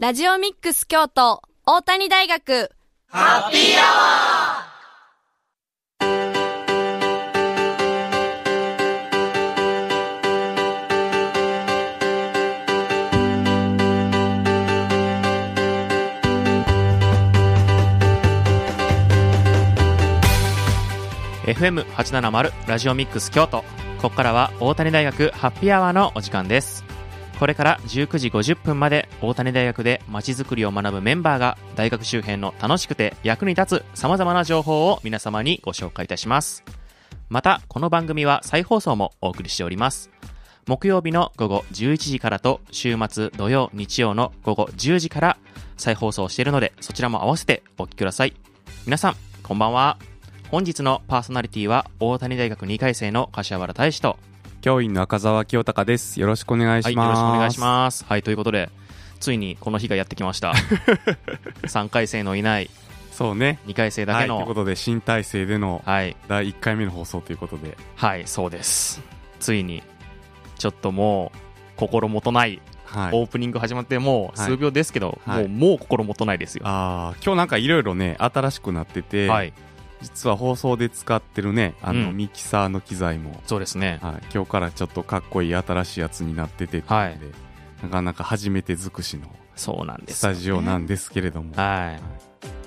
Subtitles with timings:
[0.00, 2.70] ラジオミックス京都大谷大学。
[3.08, 23.58] ハッピーアワーエ FM870 ラジオミックス京都。
[24.00, 26.89] ここからは大谷大学ハッピーアワーのお時間です
[27.40, 36.62] これから19時50分まで大谷大学でまちづくりを学ぶメンバーが大学周辺の楽しくて役に立つ様々な情報を皆様にご紹介いたします。
[37.30, 40.10] またこの番組は再放送もお送りしております。
[40.66, 45.38] 木曜日の午後11時からと週末土曜日曜の午後10時から
[45.78, 48.34] 再放送しているのでそちらも合わせてお聞きください。
[48.84, 49.96] 皆さんこんばんは。
[50.50, 54.18] 本日のパーソナリティは大谷大学2回生の柏原大志と
[54.60, 56.20] 教員の赤澤清隆です。
[56.20, 56.98] よろしくお願いします。
[56.98, 58.04] はい、よろしくお願いします。
[58.04, 58.68] はい、ということで、
[59.18, 60.52] ついにこの日がやってきました。
[61.64, 62.68] 3回生のいない
[63.10, 63.58] そうね。
[63.66, 69.00] 2回生だけの、はい、ということで、新体制でのはい、第1回目の放送ということで、はい、そうです。
[69.38, 69.82] ついに、
[70.58, 71.38] ちょっともう、
[71.76, 73.10] 心もとない、はい。
[73.14, 76.62] オープニング始まってもうはい数秒ですけど、はいもう、もう心もとないですよ。
[76.66, 79.54] あー今日なんかいろいろね、新しくなってて、はい、
[80.02, 82.16] 実は放送で使ってるね、あの、うん。
[82.16, 83.98] ミキサーの機材も、そうですね。
[84.02, 87.18] はい、今日からちょっとかっこいい新しいやつになっててっていうので、はい。
[87.82, 92.00] なかなか初めて尽くしのそうなんですスタジオなんですけれども、はい。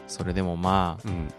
[0.07, 1.33] それでもまあ、うん、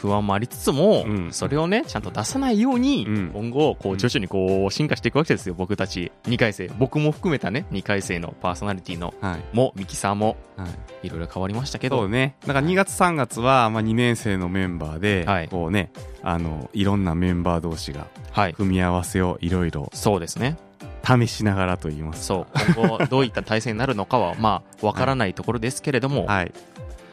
[0.00, 6.10] 不安もありつつも、うんそれをね、ちゃんと出さないように、うん今後、こう、徐々にこう、進化していくわけですよ、僕たち。
[6.24, 6.68] 2回生。
[6.78, 10.66] 僕も含めたね、2回生のパーソナリティの、はい、も、ミキサーも、は
[11.02, 11.06] い。
[11.06, 12.36] いろいろ変わりましたけど、そうね。
[12.46, 15.90] だから2月3月は、まあ2年生のメンバーで、はいこうね、
[16.22, 18.54] あの、いろんなメンバー同士が、はい。
[18.54, 20.56] 組み合わせをいろいろそうですね。
[21.04, 22.74] 試しながらと言いますそう。
[22.74, 26.52] 今後、どういった体制になるのかは、まあ、わからないところですけれども、はい。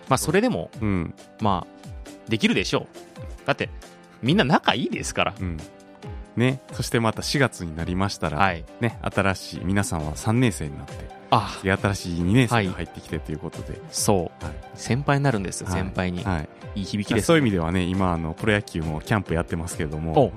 [0.09, 1.13] まあ、それでも、うん。
[1.41, 1.76] まあ、
[2.27, 2.87] できるでしょ
[3.43, 3.47] う。
[3.47, 3.69] だって、
[4.21, 5.33] みんな仲いいですから。
[5.39, 5.57] うん。
[6.35, 6.61] ね。
[6.73, 8.65] そしてまた4月になりましたら、はい。
[8.79, 10.93] ね、新しい、皆さんは3年生になって、
[11.29, 14.45] あ、で新しい2年生が入ってきてということで、そう。
[14.45, 14.55] はい。
[14.75, 16.23] 先輩になるんですよ、はい先輩に。
[16.23, 16.49] はい。
[16.75, 17.27] いい響きです。
[17.27, 20.33] そういう意味ではね、今、あの、プロ野球もキャンプやってますけれどおも、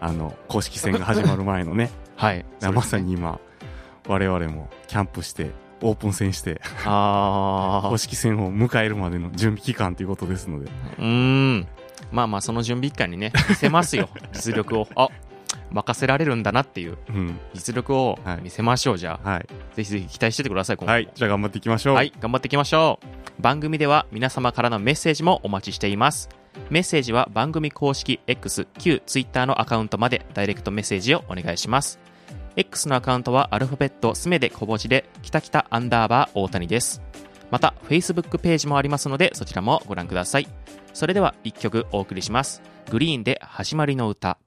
[0.00, 2.44] あの、公式戦が始まる前のね、 はい。
[2.72, 3.40] まさに今、
[4.06, 5.50] 我々もキャンプして、
[5.82, 7.96] オープン戦して、ああ 公。
[7.98, 11.04] 式戦を迎えるまでの準備期間ということですので、うー
[11.58, 11.66] ん。
[12.12, 14.88] まあまあ、その準備期間にね、見せますよ、 実力を。
[14.96, 15.08] あ
[15.70, 17.38] 任せられるんだなっていううん。
[17.52, 19.30] 実力をはい見せましょう、じゃあ。
[19.30, 19.46] はい。
[19.74, 21.08] ぜひぜひ期待しててください、今後もはい。
[21.14, 21.94] じゃあ頑張っていきましょう。
[21.94, 22.98] はい、頑張っていきましょ
[23.38, 23.42] う。
[23.42, 26.28] 番組では皆様からのメッセージもお待ちしています。
[26.70, 31.98] メッセージは番組公式 X、旧 Twitter のアカウントまでダイレクトメッセージをお願いします。
[32.58, 37.00] X のアカウントはアルファベットすべで小文字で、きたきたアンダーバー大谷です。
[37.52, 40.48] また、Facebook ページもありますので、そちらもご覧ください。
[40.92, 42.60] それでは一曲お送りします。
[42.90, 44.38] グリーンで始まりの歌。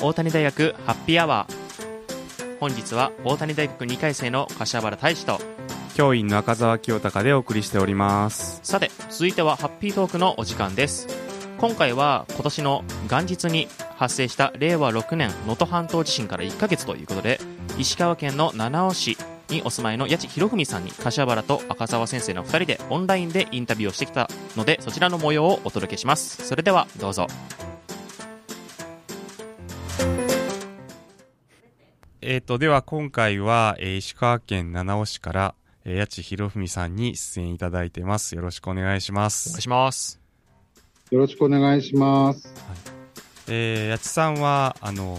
[0.00, 2.58] 大谷大学ハッピーアワー。
[2.58, 5.40] 本日は大谷大学2回生の柏原大志と、
[6.00, 8.60] 教員の赤澤清隆でお送りしております。
[8.62, 11.06] さて、続いてはハッピートークのお時間です。
[11.58, 17.38] 今回は今年の元日に発生した令和6年能登半島地震から1ヶ月ということで、
[17.76, 19.18] 石川県の七尾市
[19.50, 26.48] にお住まいの八千博文さんに柏原と赤澤先生の2人でオンラインでインタビューをしてきたので、そちらの模様をお届けします。
[26.48, 27.26] それではどうぞ。
[32.22, 35.54] えっ、と、では今回は、えー石川県七尾市から、
[35.90, 38.36] えー、八千博文さんに出演いただいてます。
[38.36, 39.60] よろしくお願いしまお願いす。
[39.60, 40.20] します。
[41.10, 42.54] よろしくお願いします。
[43.48, 45.18] えー、八千さんは、あの、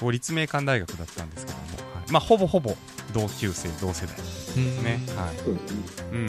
[0.00, 1.64] 公立明館大学だったんですけども、
[1.94, 2.74] はいまあ、ほぼほぼ
[3.14, 4.98] 同級生、同世代ですね。
[5.14, 5.36] はい。
[5.36, 6.28] そうですね。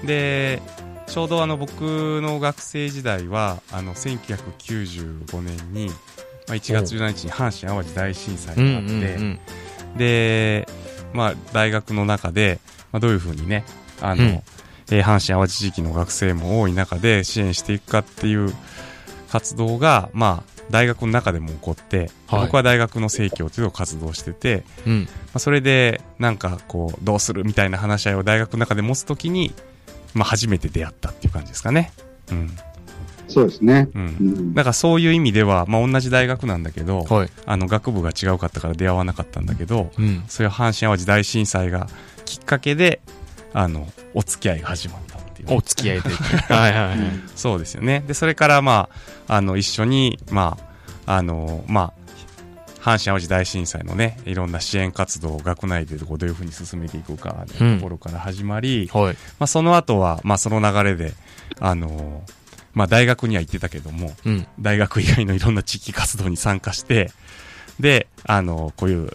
[0.00, 0.06] うん。
[0.06, 0.62] で、
[1.08, 5.94] ちょうどあの僕の学生時代は、あの、1995年に、ま
[6.50, 9.40] あ、1月17日に阪神・淡路大震災があって、ん。
[9.96, 10.68] で、
[11.12, 12.60] まあ、大学の中で、
[12.92, 13.64] まあ、どういうふうにね、
[14.00, 14.30] あの、うん
[14.90, 18.52] えー阪神・淡路地域の学生も多い中で支援していくかっていう
[19.30, 25.00] 活動が、まあ、大学の中でも起こって、はい僕は大学の生協というのを活動してて、うん。
[25.02, 29.54] まあ、それで、なんかこう、どうするみたいな話し合いを大学の中で持つときに、
[30.14, 31.92] まあ、初めて出会ったっていう感じですかね。
[32.30, 32.50] うん。
[33.28, 33.88] そうですね。
[33.94, 33.98] う。
[33.98, 34.54] うんん。
[34.54, 37.30] だからそういう意味では、まあ、同じ大学なんだけど、はい。
[37.44, 40.24] あの、学部が違うかったから出会わなかったんだけど、うん。
[40.28, 41.88] そういう阪神・淡路大震災が
[42.24, 43.00] きっかけで、
[43.54, 46.08] あの、お付き合いが始まったっていうね、お付き合いで。
[46.54, 46.98] はいはいはい。
[47.36, 48.02] そうですよね。
[48.06, 48.88] で、それから、ま
[49.28, 50.58] あ、あの、一緒に、ま
[51.06, 52.02] あ、あの、まあ、
[52.82, 59.14] 阪神・淡路大震災のね、いろんな支援活動を学内でどういうふうに進めていくかというところから始まり、はい。
[59.38, 61.14] まあ、その後は、まあ、その流れで、
[61.60, 62.24] あの、
[62.74, 64.46] まあ、大学には行ってたけども、うん。
[64.58, 67.12] 大学以外のいろんな地域活動に参加して、
[67.78, 69.10] で、あの、こういう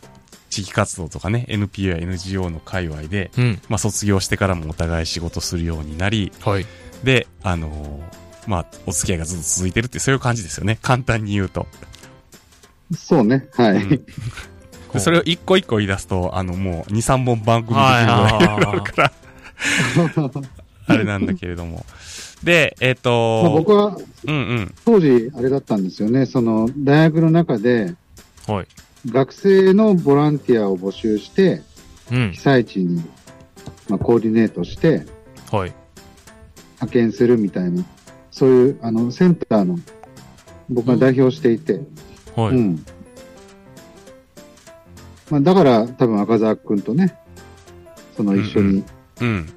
[0.58, 3.62] 地域活動とかね、NPO や NGO の界隈で、うん。
[3.70, 6.66] まあ、卒業してからもお互い仕事するようになり、はい。
[7.04, 10.80] で、あのーまあ、お付き合いがずっと続いてるって、そういう感じですよね。
[10.82, 11.68] 簡単に言うと。
[12.96, 13.48] そうね。
[13.54, 13.76] はい。
[13.76, 14.06] うん
[14.94, 19.12] でそれを一個一個言い出すと、あの、もう、2、3本番組できるぐらいになるから、
[20.88, 21.86] あれなんだけれども。
[22.42, 24.76] で、えっ、まあと、僕はうんうん。
[24.86, 26.26] 当時、あれだったんですよね。
[26.26, 27.96] その、大学の中で、
[28.48, 28.68] はい。
[29.08, 31.62] 学生のボランティアを募集して、
[32.12, 32.40] うん被。
[32.40, 33.04] 災地に、
[33.90, 35.06] まあ、コーディネートして、
[35.52, 35.74] はい。
[36.76, 37.84] 派遣するみたいな、
[38.32, 39.78] そういう、あの、センターの、
[40.70, 41.82] 僕が代表していて、
[42.36, 42.56] はい。
[42.56, 42.86] うん。
[45.30, 47.18] まあ、だから、多分赤澤くんとね、
[48.16, 48.84] その一緒に
[49.22, 49.50] うん。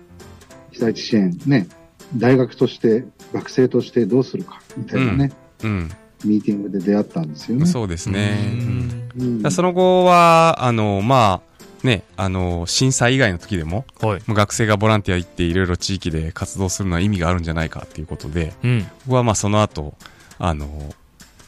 [0.70, 1.68] 被災地支援ね、
[2.16, 5.32] 大学として、学生としてどうするか、みたいなね、
[5.64, 5.90] うん。
[6.24, 7.66] ミーティングで出会ったんですよね。
[7.66, 8.38] そうですね。
[8.44, 14.20] うんうんその後は、あの、まあ、ね、あの、震災以外の時でも、はい。
[14.26, 18.86] もう学生がボランティア行っていろいろ地域で活動するのは意味があるんじゃないかっていうことで、うん。
[19.06, 19.94] 僕はまあその後、
[20.38, 20.68] あの、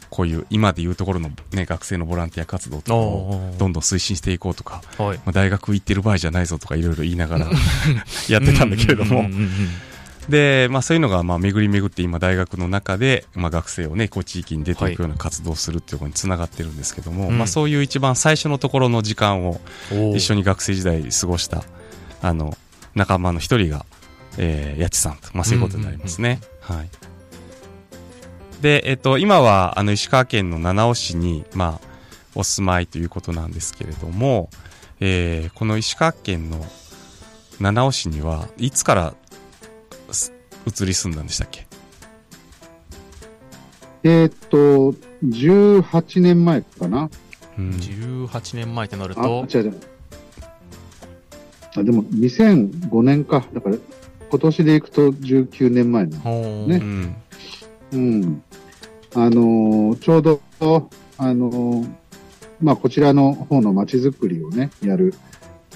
[0.09, 5.17] こういう今でいうところのね、学生のボランティア活動とかおをーどんどん推進していこうとか、はい。
[5.19, 7.47] まあ、大学行ってる場合じゃないぞとかいろいろ言いながら
[8.29, 9.23] やってたんだけれども
[10.29, 17.39] で、まあそういうのがまあ巡り巡って今大学の中で、まあ学生をね、こう地域に出ていくような活動をするっていうことにつながってるんですけども、うん。
[17.39, 19.61] まあそういう一番最初のところの時間を
[20.15, 21.65] 一緒に学生時代過ごした、
[22.21, 22.57] あの、
[22.95, 23.85] 仲間の一人が、
[24.39, 26.41] えー、やちさんと、まあそういうことになりますね。
[26.61, 26.89] はい。
[28.63, 31.89] で、えっと、今は、あの、石川県の七尾市に、まあ、
[32.37, 34.51] お住まいということなんですけれども、
[35.01, 36.65] えー、この石川県の
[37.59, 39.22] 七尾市には、いつからす
[40.67, 41.67] 移り住んだんでしたっけ？
[44.05, 44.95] えーっと、
[45.25, 47.09] 18年前かな。
[47.59, 47.71] うん。
[47.71, 49.75] 18年前となるあ、と、違う違う。
[51.77, 53.45] あ、でも2005年か。
[53.53, 53.77] だから、
[54.31, 56.23] 今年でいくと19年前なの。
[56.23, 57.17] ほーねうん。
[57.93, 58.43] うん。
[59.15, 60.41] あのーちょうど、
[61.19, 61.89] あのー
[62.61, 65.15] まあ、こちらの方の街づくりをね、やる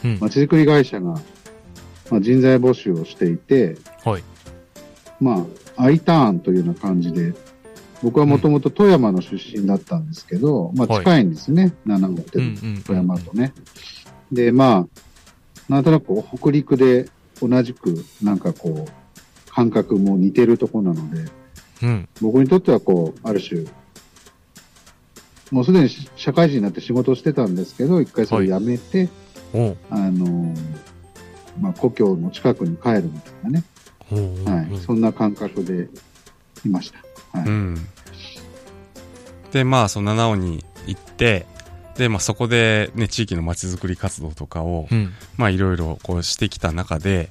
[0.04, 0.18] うん。
[0.20, 1.12] 街づくり会社が、
[2.10, 4.24] まあ、人材募集をしていて、はい。
[5.20, 5.46] ま
[5.76, 7.34] あ、I ターンというような感じで、
[8.02, 12.48] 僕はもともと富山の出身だったんですけど、まあ、はい近いんですね、七尾って、うんう
[12.78, 12.82] ん。
[12.82, 13.52] 富山とね。
[14.30, 14.86] で、ま
[15.68, 17.08] あ、なんとなく北陸で
[17.40, 21.30] 同じく、なんかこう、感覚も似てるところなので、
[21.82, 22.08] うん。
[22.20, 23.64] 僕にとってはこう、ある種、
[25.50, 29.08] もうすでに社会人になって仕事をしてたんですけど、一回それを辞めて、
[29.54, 30.56] おうあのー
[31.60, 33.64] まあ、故郷の近くに帰るみたいなね、
[34.10, 35.88] はい、そんな感覚で
[36.64, 37.38] いました。
[37.38, 37.48] はい。
[37.48, 37.88] うん。
[39.52, 41.46] で、まあ、その七尾に行って、
[41.96, 45.12] で、まあ、そこでね、地域の街づくり活動とかを、うん。
[45.36, 47.30] まあ、いろいろこうしてきた中で、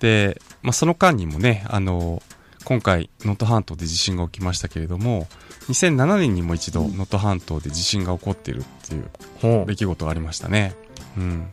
[0.00, 2.22] で、まあ、その間にもね、あの、
[2.64, 5.28] 今回、能登半島で地震が起きましたけれども、
[5.68, 9.08] 2007年にも一度、能登半島で地震が起こっているっていう
[9.40, 9.66] ほう。
[9.66, 10.74] 出来事がありましたね。
[11.16, 11.46] うん。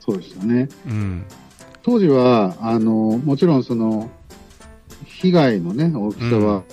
[0.00, 0.68] そうでしたね。
[0.86, 1.24] うん。
[1.86, 4.10] 当時は、あの、もちろんその、
[5.04, 6.64] 被害のね、大きさは、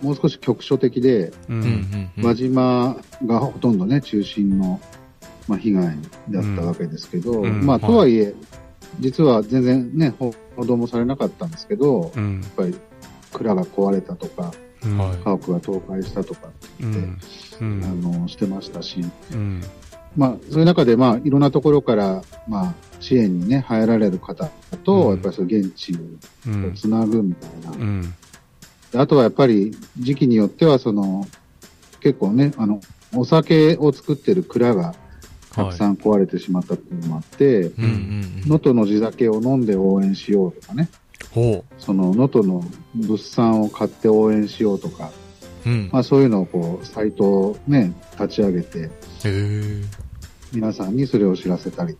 [0.00, 1.34] もう少し局所的で、う。
[1.48, 2.24] うんんうん。
[2.24, 4.80] 輪島がほとんどね、中心の、
[5.48, 5.96] まあ、被害
[6.30, 8.32] だったわけですけど、うんまあ、はいとはいえ、
[9.00, 10.32] 実は全然ね、報
[10.64, 12.44] 道もされなかったんですけど、やっうん。
[12.56, 12.76] ぱり
[13.32, 14.54] 蔵が壊れたとか、
[14.84, 16.48] 家屋が倒壊したとか、
[16.80, 16.94] うん。
[16.94, 18.02] うあん。
[18.02, 19.60] の、してましたし、うん。
[20.16, 24.50] まあ、そういう中で、まあ、いろんなところから、まあ、支援にね、入られる方
[24.84, 25.92] と、うんやっぱりそう現地
[26.46, 27.70] うんをつなぐみたいな。
[27.70, 28.14] うん。
[28.92, 31.26] であとはやっぱり時期によっては、その、
[32.00, 32.80] 結構ね、あの、
[33.14, 34.94] お酒を作ってる蔵が
[35.52, 37.72] たくさん壊れてしまったっていうのもあって。
[37.78, 40.88] 能登、の地酒を飲んで応援しようとかね、
[41.30, 45.10] ほその能登の物産を買って応援しようとか、
[45.66, 45.70] う。
[45.70, 45.90] うん。
[45.92, 48.90] まあそういうのをこう、サイトをね、立ち上げて。
[50.52, 51.96] 皆さんにそれを知らせたり、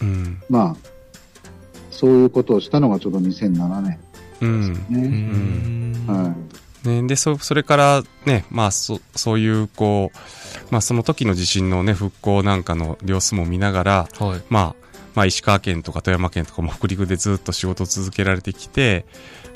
[0.00, 0.42] うん。
[0.48, 0.90] まあ、
[1.90, 3.98] そういうことをしたのがちょうど2007年
[4.40, 4.86] うん。
[4.90, 5.08] うね。
[5.08, 6.06] ん。
[6.06, 6.34] は
[6.84, 6.88] い。
[6.88, 10.18] ね、で、そ、それからね、まあ、そ、そういう、こう、
[10.72, 14.42] まあ、その時の地震のね、復興なんかの様子も見ながら、はい。
[14.48, 14.74] まあ、
[15.14, 19.04] まあ、石川県とか富山県とかも北陸でずっと仕事を続けられてきて、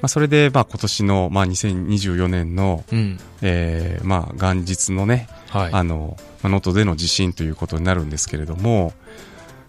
[0.03, 3.19] まあ、それで、まあ、今年の、まあ、2024年の、うん。
[3.41, 5.73] えーまあ、元日のね、はい。
[5.73, 8.93] あの、まあ能登での地震ということになるんですけれども、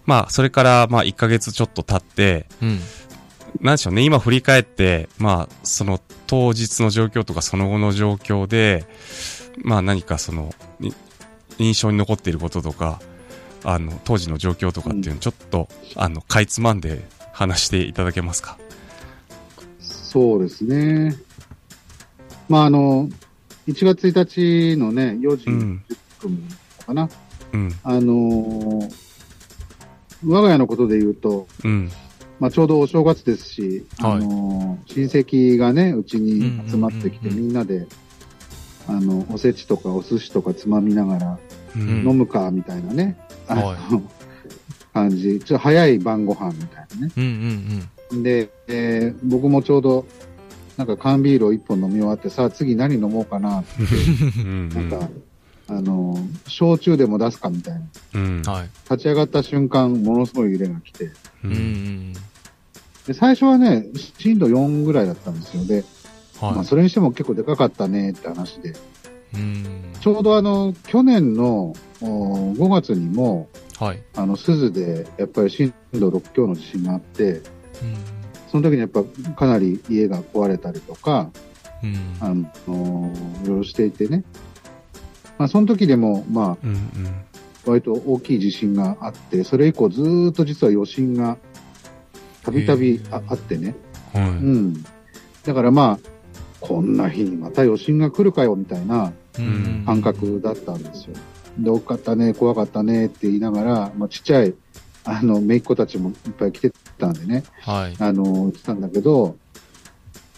[0.04, 2.80] まあ、それから、まあ、1ヶ月ちょっと経って、うん。
[3.60, 8.84] なんでしょうね、今振り返って、まあ、その当日の状況とかその後の状況で、
[9.62, 10.90] まあ何かその、い
[11.58, 13.00] 印象に残っていることとか、
[13.64, 18.58] あの、当時の状況とかっていうのをちょっと、あの、かいつまんで話していただけますか？
[19.80, 21.16] そうですね。
[22.48, 23.08] まあ、あの、
[23.66, 25.82] 1月1日のね、4時10うん。
[26.26, 26.48] 分
[26.86, 27.08] かな。
[27.52, 27.72] うん。
[27.82, 28.92] あのー
[30.24, 31.90] 我が家のことで言うと、うん。
[32.40, 37.86] まあ、ちょうどお正月ですし、はいあのー親戚がね、うちに集まってきて、うんうんうんうんみんなで、
[38.88, 41.38] あの、おせちとかお寿司とかつまみながら、
[41.76, 43.18] ううん飲むか、みたいなね、
[43.48, 43.78] あの、はい
[44.94, 45.40] 感じ。
[45.40, 47.12] ちょっと早い晩ご飯みたいなね。
[47.16, 47.24] うん
[48.12, 50.06] うんで、えー僕もちょうど、
[50.76, 53.70] なんか缶ビールを一本飲み終わって、さあ次何飲もうかなって、
[54.42, 54.68] うん。
[54.68, 55.08] なんか、
[55.68, 57.80] あのー焼酎でも出すかみたいな。
[58.14, 58.42] うん。
[58.42, 61.12] 立ち上がった瞬間、ものすごい揺れが来て、う
[61.44, 62.12] うんうん
[63.06, 63.86] で、最初はね、
[64.18, 65.64] 震度4ぐらいだったんですよ。
[65.64, 65.84] で、うん。
[66.42, 66.64] まあ、はい。
[66.66, 68.74] それにしても結構でかかったねって話で、
[69.34, 69.92] うん。
[70.00, 74.02] ちょうどあの、去年のお5月にも、はい。
[74.14, 77.42] あの、鈴でやっぱり震度6強の地震があって、うん。
[78.56, 81.30] その時にやっぱかなり家が壊れたりとか、
[81.82, 82.16] うん。
[82.20, 82.34] あ
[82.66, 83.12] の、
[83.44, 84.24] いろいろしていてね。
[85.36, 86.70] まあ、その時でも、まうん。
[86.70, 87.06] うん。
[87.06, 87.10] あ、
[87.66, 91.36] 割と大きい地震があって、それ以降ずーっと実は余震が
[92.42, 93.74] たびたびああってね。
[94.14, 94.82] はうん。
[95.44, 96.08] だからまあ、
[96.60, 101.16] こんな日にまた余震が来るかよ、みたいなうん感覚だったんですよ。
[101.58, 104.54] で、多かったね、怖かったねって言いながら、まあ、ちっちゃい、
[105.04, 107.96] あの、姪っ子たちもいっぱい来てたんでね、はい。
[107.98, 109.36] あの、言ってたんだけど、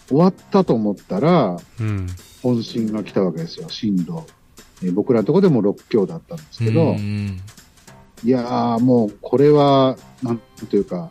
[0.07, 1.83] 終わったと思ったら、い。
[1.83, 2.07] うん。
[2.41, 4.25] 本震が来たわけですよ、震度。
[4.81, 7.39] えー僕らのとこでも6強だったんですけど、うん
[8.21, 11.09] いやーもうこれは、なんというか、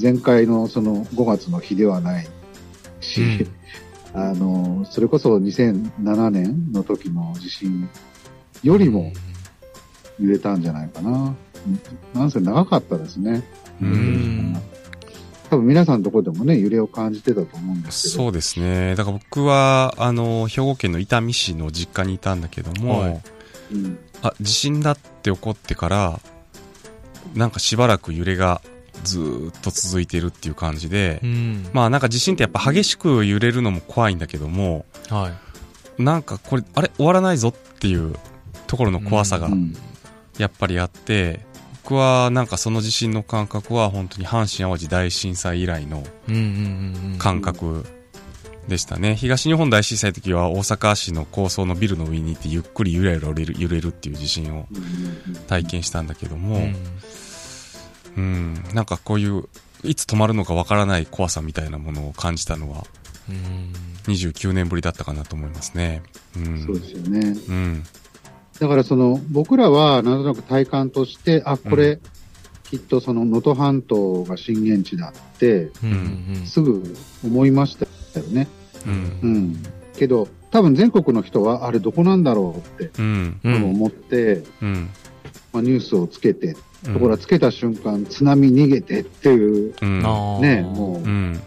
[0.00, 2.28] 前回のその5月の日ではない
[3.00, 3.46] し、
[4.14, 7.88] あの、それこそ2007年の時の地震
[8.62, 9.12] よりも
[10.18, 11.10] 揺れたんじゃないかな。
[11.10, 11.80] うん
[12.14, 13.42] なんせ長かったですね。
[13.82, 13.84] う。
[13.84, 13.92] うん
[14.52, 14.56] ん。
[15.50, 18.24] 多分皆さんのところでもね、揺れを感じてたと思うんですけど。
[18.24, 18.94] そうですね。
[18.96, 23.22] だから僕は、あの、兵庫県の伊丹市の実家にいたんだけども、はい
[23.72, 26.20] うんあ、地震だって起こってから、
[27.34, 28.60] なんかしばらく揺れが
[29.02, 31.68] ずーっと続いてるっていう感じで、うん。
[31.72, 35.30] まあなんか地震ってやっぱ激しく揺れるのも怖いんだけども、は
[35.98, 36.02] い。
[36.02, 38.14] なんかこれ、あれ終わらないぞっていう
[38.66, 39.74] ところの怖さがうん
[40.38, 41.45] やっぱりあって、
[41.86, 46.02] 僕はなんかその地震の感覚は本当に阪神淡路大震災以来の。
[47.18, 47.84] 感覚
[48.66, 49.14] でしたね。
[49.14, 56.74] 東日本大震災の時は大阪市の高層のビルの上に行ってゆっくりゆらゆら揺れる揺れるっていう地震をうん体験したんだけども、うん
[58.16, 59.44] うん、なんかこういう、
[59.84, 62.84] いつ止まるのかわからない怖さみたいなものを感じたのは、
[63.28, 63.72] うん。
[64.12, 66.02] 29年ぶりだったかなと思いますね。
[66.36, 66.64] うん。
[66.66, 67.20] そうですよね。
[67.48, 67.84] うん。
[68.58, 71.98] だからその、僕らはなんとなく体感として、あ、これ、
[72.64, 76.82] きっとその能登半島が震源地だって、うんうんすぐ
[77.24, 77.86] 思いました
[78.20, 78.48] よね。
[78.86, 78.90] う。
[78.90, 79.62] うんうん。
[79.96, 83.40] けど、多分全国の人は、あれどこなんだろうって、うん。
[83.44, 83.54] うん。
[83.54, 84.90] 多分思って、うん。
[85.52, 89.74] まあ、ニュースをつけて、うんところがつけた瞬間、津波逃げてっていう、
[90.40, 91.40] ね、もう、うん。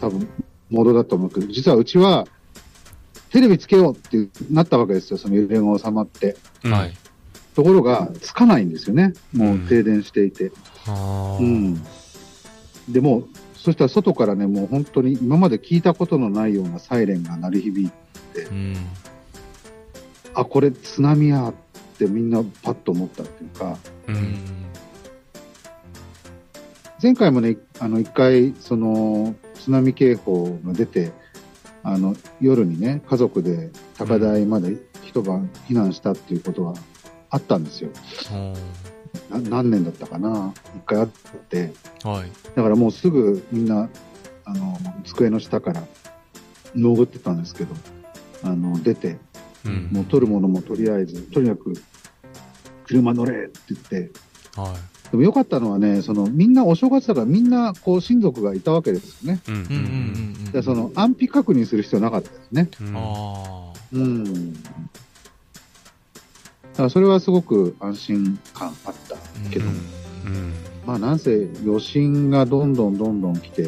[0.00, 0.28] 多分、
[0.70, 2.26] モードだと思うけど、実はうちは、
[3.32, 6.36] テレビつけようってなったわけですよ、その揺れが収まって。
[6.64, 6.94] うんはい。。
[7.54, 9.14] ところが、つかないんですよね。
[9.32, 10.52] もう停電していて。
[11.40, 11.82] うん。
[12.88, 13.24] でも、
[13.54, 17.90] そしたら外からね、もう本当に今まで聞いたことのないようなサイレンが鳴り響い
[18.34, 18.76] て、うん。
[20.34, 21.54] あ、これ津波やっ
[21.98, 24.12] てみんなパッと思ったっていうか、う。
[24.12, 24.38] うんん。
[27.02, 31.12] 前回もね、あの、一回、その、津波警報が出て、
[31.84, 36.74] あの、夜にね、家族で高台まで一晩避難したっていうことは
[37.30, 37.90] あったんですよ。
[39.30, 41.72] な何年だったかな一回あって。
[42.04, 42.30] はい。
[42.54, 43.88] だからもうすぐみんな、
[44.44, 45.82] あの、机の下から
[46.74, 47.74] 潜ってたんですけど、
[48.44, 49.18] あの、出て、
[49.64, 49.88] うん。
[49.92, 51.74] もう取るものもとりあえず、とにかく、
[52.86, 54.10] 車乗れって言って、
[54.56, 54.74] は
[55.12, 59.40] でも良かったのはね、その、みんなお正月だからみんな、こう、親族がいたわけですよね。
[59.46, 59.54] うん。
[59.54, 59.58] い。
[59.58, 60.52] うんうんうん。
[60.52, 62.70] で、その、安否確認する必要なかったですね。
[62.80, 62.96] うん。
[62.96, 64.52] あうん。
[64.54, 64.58] だ
[66.78, 69.18] からそれはすごく安心感あったあ。
[69.50, 70.54] けど、うん。
[70.86, 73.62] まあなんせ余震がどんどんどんどん来て、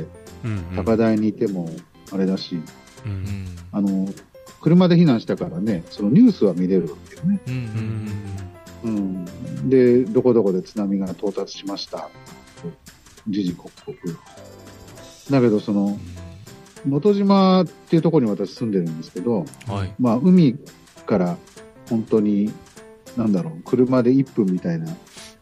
[0.45, 1.71] うんうん高台にいても
[2.11, 2.61] あれだし、う
[3.07, 3.47] うんん。
[3.71, 4.15] あの、
[4.63, 7.41] 車で避難したからね、そのニュースは見れるわけよね。
[7.47, 7.55] うん。
[7.55, 7.63] ううん
[8.07, 8.54] ん。
[8.85, 9.25] うん。
[9.69, 12.11] で、どこどこで津波が到達しました。
[13.29, 14.19] 時々刻々。
[15.31, 15.99] だけど、その、
[16.87, 19.95] 能登島っていうところに私住んでるんですけど、はい。
[19.99, 20.59] まあ、海
[21.07, 21.37] から
[21.89, 22.53] 本当に、
[23.17, 24.95] なんだろう、車で1分みたいな、う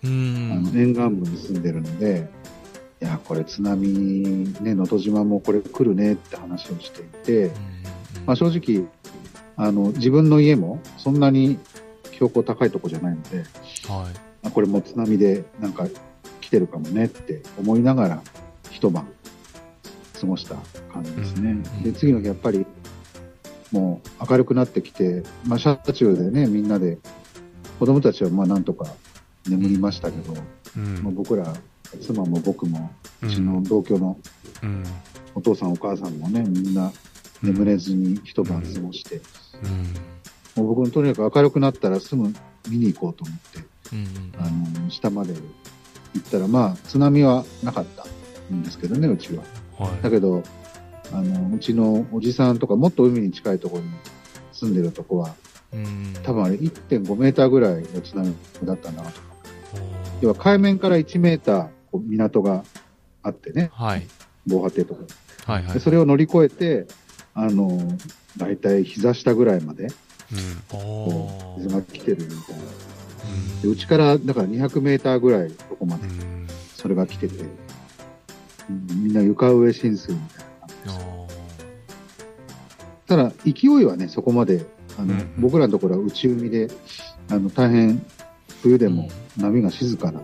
[0.04, 0.62] あん。
[0.62, 2.28] の沿岸部に住んでるので、
[3.00, 3.88] いや、これ津波、
[4.60, 7.50] ね、能登島もこれ来るねって話をしていて、
[8.26, 8.86] まあ、正直、
[9.56, 11.58] あの、自分の家もそんなに
[12.22, 13.46] 標高高いとこじゃないので、はい。
[14.44, 15.86] あこれもう津波でなんか
[16.40, 18.22] 来てるかもねって思いながら
[18.70, 19.08] 一晩
[20.20, 20.56] 過ごした
[20.92, 21.50] 感じですね。
[21.50, 22.66] うんで、次の日やっぱり
[23.72, 26.98] もう明るくなってきて、まあ車中でね、みんなで
[27.78, 28.86] 子供たちはまあなんとか
[29.48, 30.34] 眠りましたけど、
[30.76, 30.94] うん。
[31.02, 31.52] もう僕ら、
[32.00, 32.90] 妻も僕も、
[33.22, 34.18] ううんちの同居の
[34.62, 34.84] うん。
[35.34, 36.92] お父さんお母さんもね、みんな
[37.42, 39.20] 眠れずに一晩過ごして、
[40.56, 42.32] もう僕もとにかく明るくなったらすぐ
[42.68, 44.32] 見に行こうと思って、うん。
[44.38, 45.34] あの、下まで
[46.14, 48.04] 行ったら、まあ、津波はなかった
[48.54, 49.42] んですけどね、うちは。
[49.78, 50.02] はい。
[50.02, 50.42] だけど、
[51.12, 53.90] あの、うちのおじさんとか、もっと海に近いところに
[54.52, 55.34] 住んでるとこは、
[55.72, 56.14] うん。
[56.22, 59.10] 多分あれ1.5メーターぐらいの津波だったなと。
[60.20, 62.64] 要は海面から1メーターこう港が
[63.22, 64.06] あってね、はい。
[64.46, 65.02] 防波堤とか。
[65.46, 65.64] はい。
[65.64, 65.74] はい。
[65.74, 66.86] でそれを乗り越えて、
[67.34, 67.78] あの、
[68.36, 69.88] だいたい膝下ぐらいまで
[70.32, 72.62] 水ーが来てるみたいな。
[73.62, 76.46] でうちから、だから200メーターぐらいとこまでうん
[76.76, 77.36] それが来てて、
[78.68, 81.00] うんみんな床上浸水みたいな。
[81.04, 81.28] お
[83.06, 84.64] ただ、勢いはね、そこまで、
[84.98, 86.68] あの、うん僕らのところは内海で、
[87.30, 88.04] あの、大変、
[88.62, 90.20] 冬でも波が静かな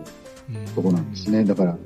[0.51, 1.29] ーとこなんです。
[1.29, 1.43] ね。
[1.43, 1.77] だから、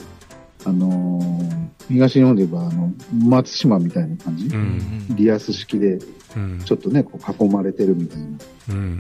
[0.66, 2.92] あのー東日本で言えば、あの、
[3.28, 4.62] 松島みたいな感じ、ううん
[5.10, 5.16] ん。
[5.16, 6.00] リアス式で、
[6.36, 8.28] うんちょっとね、こう囲まれてるみたいな。
[8.70, 9.00] うん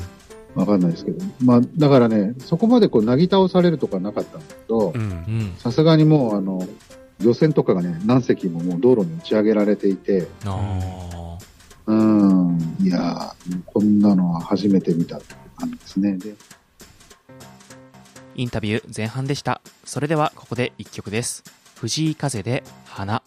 [0.56, 1.25] わかんないですけど。
[1.44, 4.93] まあ、だからね、そこまでこう、なぎ倒されるとかなかったんだけど。
[5.58, 6.67] さすがにもう、あの、
[7.19, 11.38] 漁船とかがね、何隻ももう道路に打ち上げられていて、あ
[11.88, 16.17] うん、いやー、こんなのは初めて見たって感じですね。
[16.17, 16.36] で、
[18.36, 19.62] インタビュー前半でした。
[19.86, 21.43] それではここで一曲です。
[21.84, 23.22] 藤井風で花。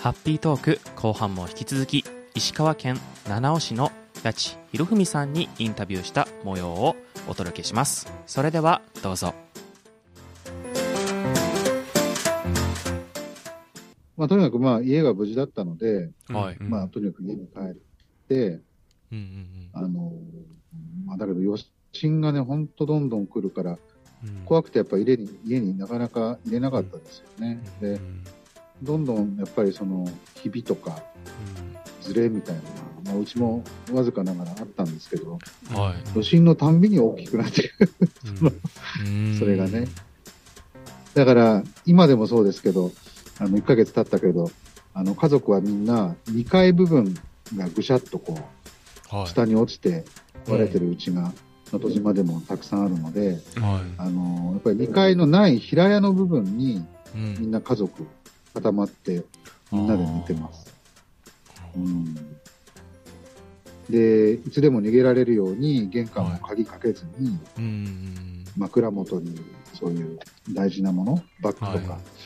[0.00, 3.92] ハッピートーク後半も引き続き石川県七尾市の
[4.22, 6.96] 八千博文さんにインタビューした模様を
[7.28, 9.34] お届けしますそれではどうぞ
[14.20, 16.56] まあ、とにかくまあ、家が無事だったので、はい。
[16.60, 16.68] うん。
[16.68, 17.74] まあ、とにかく家に帰っ
[18.28, 18.60] て、
[19.10, 20.12] うんうんあの、
[21.06, 21.58] まあ、だけど余
[21.94, 23.78] 震がね、ほんとどんどん来るから、
[24.22, 24.44] うん。
[24.44, 27.62] 怖くてやっぱり家に、家になかなか入れなかったですよね。
[27.80, 28.24] で、うん。
[28.82, 31.02] どんどんやっぱりその、ひびとか、
[32.02, 32.72] ずれみたいなのが、
[33.06, 35.38] まあ、うちもわずかながらあったんですけど、
[35.70, 35.94] うんはい。
[36.10, 37.88] 余震のたんびに大きくなっていく。
[39.02, 39.38] うん。
[39.38, 39.88] それがね。
[41.14, 42.92] だから、今でもそうですけど、
[43.40, 44.50] あの、1ヶ月経ったけど、
[44.92, 47.14] あの、家族はみんな、2階部分
[47.56, 48.38] がぐしゃっとこ
[49.12, 49.26] う、はい。
[49.26, 50.04] 下に落ちて
[50.46, 51.32] 割れてるうちが、
[51.72, 57.36] 能登島でもたくさんあるので、はあの、やっぱり2階のない平屋の部分に、いうん。
[57.40, 58.06] みんな家族
[58.52, 59.24] 固まって、
[59.72, 60.74] みんなで寝てます。
[61.74, 62.14] うん。
[63.88, 69.40] で、いつでも逃げられるように、玄関を鍵かけずに、うん枕元に
[69.74, 70.18] そういう
[70.52, 72.19] 大事なもの、バッグとかうん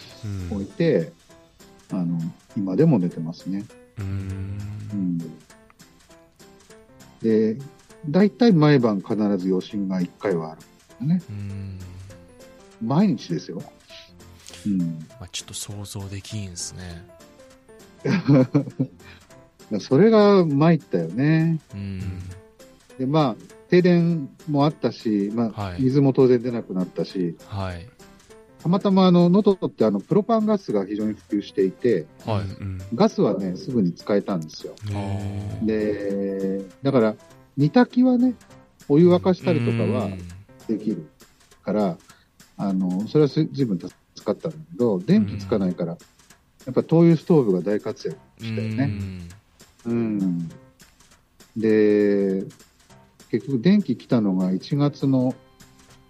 [0.51, 1.13] 置いて、
[1.91, 2.19] あの、
[2.57, 3.65] 今でも寝てますね。
[3.99, 4.59] うん
[4.93, 5.19] うん。
[7.23, 7.57] で、
[8.09, 10.55] 大体毎晩必ず余震が1回はあ
[11.01, 11.07] る。
[11.07, 11.23] ね。
[11.29, 11.79] うん
[12.83, 13.63] 毎日ですよ。
[14.67, 14.79] うん。
[15.21, 17.07] まあちょっと想像できんですね
[19.81, 21.59] それが参ったよね。
[21.75, 22.01] うん
[22.99, 27.89] で、まあ、停電もあったし、まあ、はい水も当然出なくなったし、はい
[28.65, 34.75] たまたまあの、能登ってあの、プロパンガスが非常に普及していて、はいうんガスはね、すぐに使えたんですよ。
[34.91, 37.15] ねで、だから、
[37.59, 38.35] 煮炊きはね、
[38.89, 40.09] お湯沸かしたりとかは
[40.67, 41.07] できる
[41.63, 41.99] から、
[42.57, 43.93] あの、それはす随分助
[44.25, 45.99] かったんだけど、電気つかないから、
[46.65, 48.99] やっぱ灯油ストーブが大活躍したよね。
[49.85, 50.49] うん。
[51.55, 52.45] で、
[53.31, 55.35] 結局電気来たのが1月の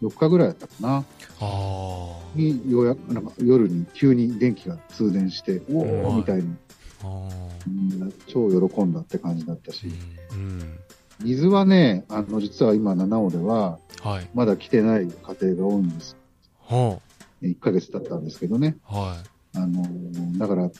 [0.02, 1.04] 4日ぐらいだったかな。
[1.40, 6.54] あに、ようやく、なんか夜に急に電気が通電して、おはいーみたいに、
[7.02, 7.06] あ。
[7.06, 7.44] ああ。
[7.66, 9.88] うん超喜んだって感じだったし。
[10.32, 10.78] うん。
[11.20, 14.28] 水はね、あの、実は今、七尾では、はい。
[14.34, 16.16] まだ来てない家庭が多いんです。
[16.58, 17.00] ほ
[17.42, 18.76] 1ヶ月経ったんですけどね。
[18.90, 18.94] う。
[18.94, 19.16] は
[19.54, 20.70] あの、だから、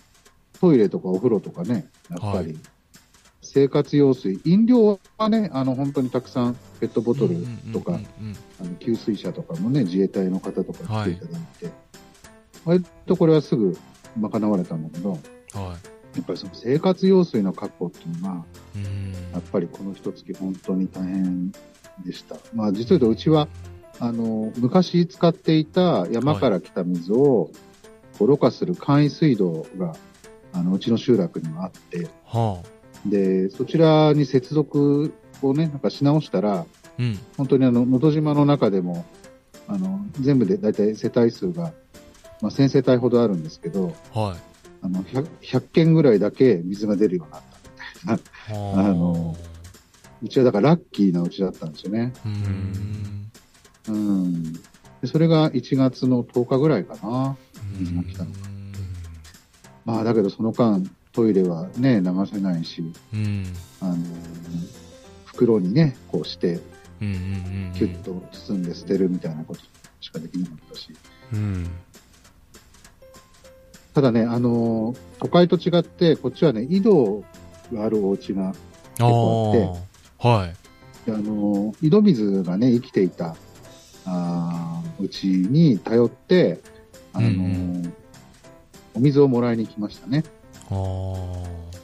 [0.61, 2.59] トイレとかお風呂とかね、やっぱはいり、
[3.55, 7.17] 生活用水、飲料はね、あの、本当にたくさんペットボい。
[7.17, 7.37] トル
[7.73, 8.01] とか、
[8.81, 11.71] 給水車とかもね、自衛隊の方とか来ていただいて、
[12.65, 13.79] 割とこれはすぐ
[14.19, 15.21] 賄われたんだけど、
[15.55, 15.63] うん。
[15.63, 16.17] はい。
[16.17, 19.13] やっぱりその生活用水の確保っていうのは、うん。
[19.33, 21.53] やっぱりこの一月本当に大変
[22.05, 22.37] でした。
[22.55, 23.47] まあ実を言うとうちは、
[24.01, 27.51] あの、昔使っていた山から来た水を、
[28.19, 29.95] こうろ過する簡易水道が、
[30.53, 32.74] あの、うちの集落にはあって、はあ。
[33.07, 36.67] で、そちらに接続をね、なんかし直したら、
[36.99, 37.19] うん。
[37.37, 39.05] 本当にあの、のど島の中でも、
[39.69, 41.73] あの、全部で大体世帯数が、
[42.41, 44.39] まあ、1000世帯ほどあるんですけど、はい。
[44.83, 48.55] あの、100, 100件ぐらいだけ水が出るようになった。
[48.55, 49.35] はあの
[50.23, 52.13] うちはだからラッキーなうちだったんですよね。
[52.27, 53.31] うん。
[53.89, 54.53] うん。
[54.53, 54.61] で
[55.07, 57.37] それが1月の10日ぐらいかな。
[57.79, 58.31] 水が来たの
[59.85, 60.83] まあ、だけどその間、
[61.15, 63.45] トイレはね、流せないし、うん。
[63.81, 63.97] あの、
[65.25, 66.61] 袋にね、こうして。
[67.01, 69.61] キュッと包んで捨てるみたいなこと
[70.01, 70.89] しかできなかったし。
[71.33, 71.71] うん。
[73.93, 77.25] ただね、あの、都会と違って、こっちはね、井戸
[77.73, 78.55] があるお家が、
[79.01, 80.27] ああ。
[80.27, 80.55] はい。
[81.11, 83.37] あの、井戸水がね、生きていた、
[84.07, 86.61] あーうちに頼って、
[87.13, 87.95] あの、うん
[88.97, 90.23] お水をもらいに来ましたね。
[90.71, 91.75] あ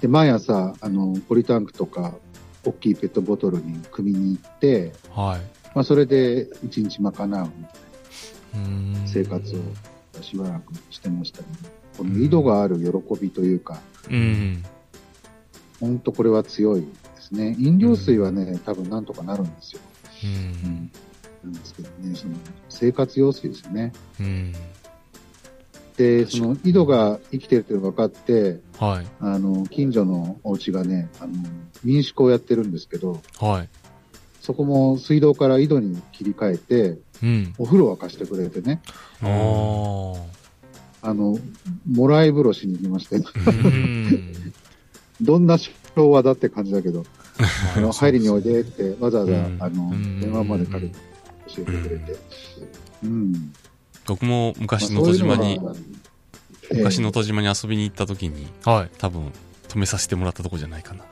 [0.00, 2.14] で、毎朝、あの、ポリタンクとか、
[2.64, 5.20] 大きいペットボトルに汲みに行って、あ。
[5.20, 5.40] はい。
[5.74, 7.10] まあ、それで一日賄
[7.42, 7.50] う
[8.54, 9.56] うん生活
[10.18, 11.46] をしばらくしてましたね。
[11.98, 14.62] この井戸がある喜びというか、うん。
[15.80, 16.86] 本当これは強いで
[17.20, 17.56] すね。
[17.58, 19.80] 飲料水はね、多分なんとかなるんですよ。
[20.24, 20.90] うん。
[21.42, 22.34] なんですけどね、その
[22.68, 23.92] 生活用水ですよね。
[24.20, 24.52] うん。
[25.96, 29.06] で、その井戸が生きてるっていうのが分かって、はい。
[29.20, 31.32] あの、近所のお家がね、あの、
[31.84, 33.68] 民宿をやってるんですけど、はい。
[34.40, 37.54] そこも水道から井戸に切り替えて、うん。
[37.58, 38.82] お風呂沸かしてくれてね、
[39.22, 40.14] あ
[41.02, 41.08] あ。
[41.10, 41.38] あの、
[41.90, 44.52] もらい風呂しに行きまして、うん。
[45.22, 47.04] どんな昭和だって感じだけど、
[47.76, 50.94] あの 入りにおいでってわざわざ、うんあのうん、電話までかけて
[51.54, 52.16] 教えてくれて。
[53.04, 53.52] うん。
[54.06, 55.74] 僕も昔まあ能登島にそういうの、が
[56.70, 58.90] 昔能ええ登島に遊びに行った時に、はい。
[58.98, 59.32] 多分、
[59.68, 61.04] 止めさせてもらったとこじゃないかな。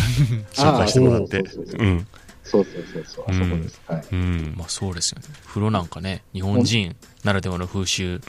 [0.52, 1.40] 紹介してもらって。
[1.40, 2.06] うそうそううん。
[2.42, 3.80] そうそうそうそう、あそこです。
[3.86, 4.04] はい。
[4.12, 4.54] うん。
[4.56, 5.28] まあそうですよね。
[5.46, 8.20] 風呂なんかね、日本人ならではの風習、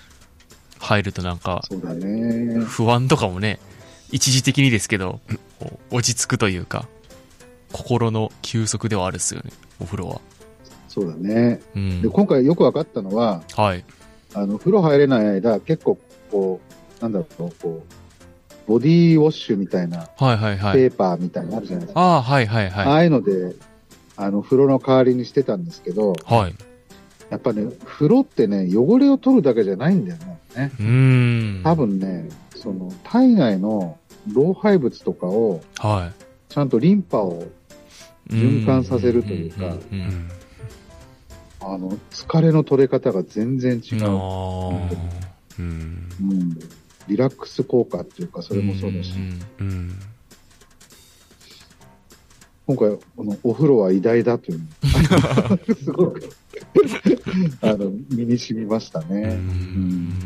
[0.78, 2.60] 入るとなんか、そうだね。
[2.64, 3.58] 不安とかもね、
[4.12, 5.20] 一時的にですけど、
[5.90, 6.86] 落ち着くというか、
[7.72, 10.20] 心の休息ではあるっすよね、お風呂は。
[10.96, 11.60] そうだね。
[11.76, 12.08] うんで、。
[12.08, 13.84] 今回よく分かったのは、はい。
[14.32, 15.98] あの、風呂入れない間、結構、
[16.30, 16.58] こ
[16.98, 20.72] う、なんだろう、こう、ボディーウォッシュみたいな、はいはいはい。
[20.72, 22.00] ペーパーみたいなのあるじゃないですか。
[22.00, 23.54] ああ、はいはいあはあいうので、
[24.16, 26.34] あの、風呂の代わりにしてたんですけど、い。
[26.34, 26.54] はい。
[27.28, 30.72] やっぱね、風呂ってね、汚れを取るだけじゃないんだよね。
[30.80, 31.62] うーん。
[31.62, 33.98] 多分ね、その、体内の
[34.32, 36.10] 老廃物とかを、は
[36.48, 38.32] ちゃんとリンパを、い。
[38.34, 40.28] 循環させるというかんんうんん。
[41.68, 44.04] あの、疲れの取れ方が全然違うんう。
[44.04, 44.90] あ
[45.58, 46.16] うん。
[46.20, 46.54] うん。
[47.08, 49.92] リラックス効果っていうか、そーれもそうだし、んうん。
[52.66, 54.66] 今回、このお風呂は偉大だというの
[55.74, 56.32] すごく、
[57.62, 59.22] あの、身に染みましたうね。
[59.24, 60.16] うん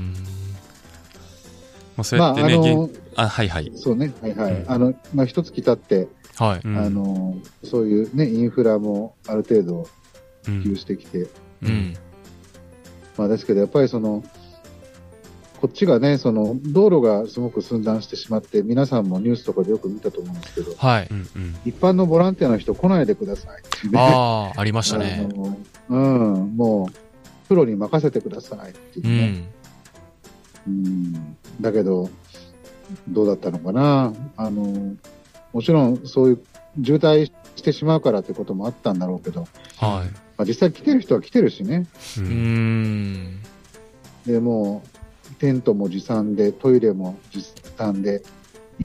[1.97, 3.73] まあ、そうまあ、やってね、あの現、あ、はいはい。
[3.75, 4.53] そうね、はいはい。
[4.53, 6.61] うんあの、まあ、一月経って、はい。
[6.65, 10.00] うんあ、の、そういうね、インフラもある程度うん
[10.63, 11.29] 普及してきて、
[11.63, 11.95] うん。
[13.17, 14.25] まあですけど、やっぱりその、
[15.61, 21.09] こっちがね、その、道路がすごく寸断してしまって、皆さんもニュースとかでよく見たと思うんですけど、はい。
[21.11, 21.57] うんうん。
[21.67, 23.99] 一般のボランティアの人来ないでくださいっていうね。
[24.01, 25.29] ああ、 ありましたね。
[25.91, 29.27] うん、もう、プロに任せてくださいっていううね。
[29.27, 29.49] ん。
[30.67, 31.37] うん。
[31.61, 32.09] だけど、
[33.09, 34.15] どうだったのかな。
[34.39, 34.95] あの、
[35.53, 36.39] もちろんそういう
[36.83, 40.05] 渋滞してしまうからってこともあったんだろうけど、は
[40.41, 41.87] まあ、実際来てる人は来てるしね。
[42.17, 42.25] うい。
[42.25, 43.43] うん。
[44.25, 44.83] で、も
[45.31, 47.45] う、テントも持参で、トイレも持
[47.77, 48.23] 参で、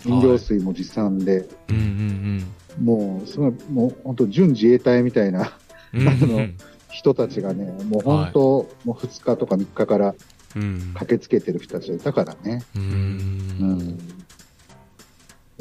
[0.04, 5.58] 飲料水も持参で、うんうんもう、すごい、もう本当準自衛隊みたいな
[5.94, 6.46] うん あの
[6.90, 10.14] 人たちがね、もう本当、もう2日とか3日から
[10.58, 10.92] うん。
[10.94, 12.64] 駆けつけてる人たちがいたからね。
[12.76, 12.80] う。
[12.80, 13.98] うん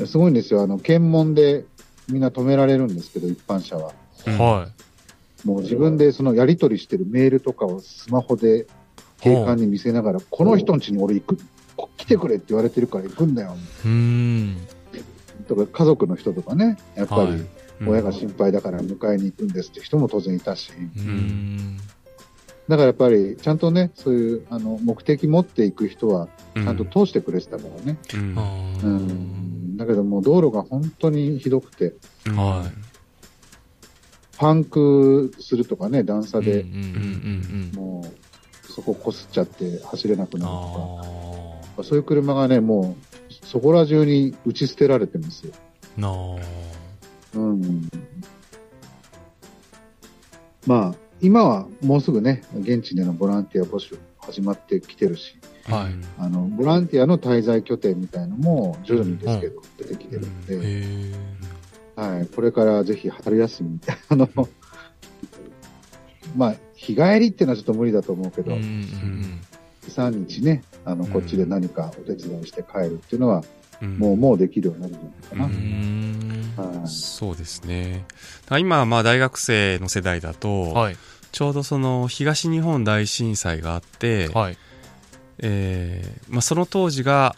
[0.03, 0.07] ん。
[0.07, 0.63] すごいんですよ。
[0.63, 1.65] あの、検問で
[2.09, 3.93] みんな止められるんですけど、一般者は。
[4.27, 4.69] うんは
[5.45, 8.67] もう自分でそのやり取りしてるメールとかをスマホで
[9.21, 11.39] 警官に見せながら、この人ん家に俺行く、
[11.77, 13.57] こ来てくれって言われてるから行くんだよ。
[13.85, 13.89] い。
[13.89, 14.57] うん。
[15.49, 17.45] とか家族の人とかね、やっぱはいり
[17.87, 21.77] 親が心配だから迎えに行くんですって人も当然いたし、うん。
[22.69, 27.99] だからやっぱりちゃんとね、そういうあの目的持っていく人はちゃんと通してくれてたからね。
[28.15, 28.21] うん。
[28.21, 28.41] う
[28.83, 28.97] うん
[29.75, 29.77] ん。
[29.77, 31.95] だけどもう道路が本当にひどくて、
[32.27, 32.65] うんは
[34.37, 36.73] パンクするとかね、段差うんうんで、うんう
[37.73, 37.73] ん。
[37.75, 40.55] もうそここすっちゃって走れなくなるあ
[41.77, 43.15] とか、そういう車がね、もう
[43.47, 45.53] そこら中に打ち捨てられてますよ。
[45.99, 46.01] あ。
[46.01, 46.11] な
[47.35, 47.89] うん。
[50.67, 55.37] まあ、今はもうすぐね、現地でのボランティア募集始まってきてるし、
[55.69, 55.77] あ。
[55.77, 55.93] はい。
[56.19, 61.34] あの、ボランティアの滞在拠点みたいのも徐々にですけど、出てきてるんで、へえ。
[61.97, 63.79] はい、これからぜひ春休み、
[64.09, 64.29] あの、
[66.37, 69.41] まあ、日帰りっていうのはちょっと無理だと思うけど、うんうん
[69.89, 73.45] 3日ね、あの、うんこっちで何かお手伝いして帰るっていうのは、
[73.83, 76.31] うんもう、もうできるようになるんじゃないかうん。
[76.57, 76.63] な。
[76.81, 76.89] はい。
[76.89, 78.05] そうですね。
[78.59, 80.97] 今はまあ大学生の世代だと、はい。
[81.33, 84.59] ちょうどその東日本大震災があって、はい。
[85.39, 87.35] えーまあ、その当時が、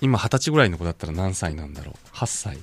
[0.00, 2.58] 今二十歳ぐらいの子だったら何歳なんだろう ?8 歳。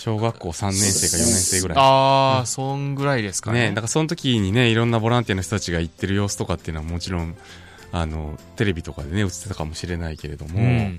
[0.00, 1.78] 小学校3年生か4年生ぐらい。
[1.78, 3.68] ああ、そんぐらいですかね。
[3.68, 7.36] ね、だからその時にね、いろんなボランティアの人たちが行ってる様子とかっていうのはもちろん、
[7.92, 10.98] あの、テレビとかでね、映ってたかもしれないけれども、うん。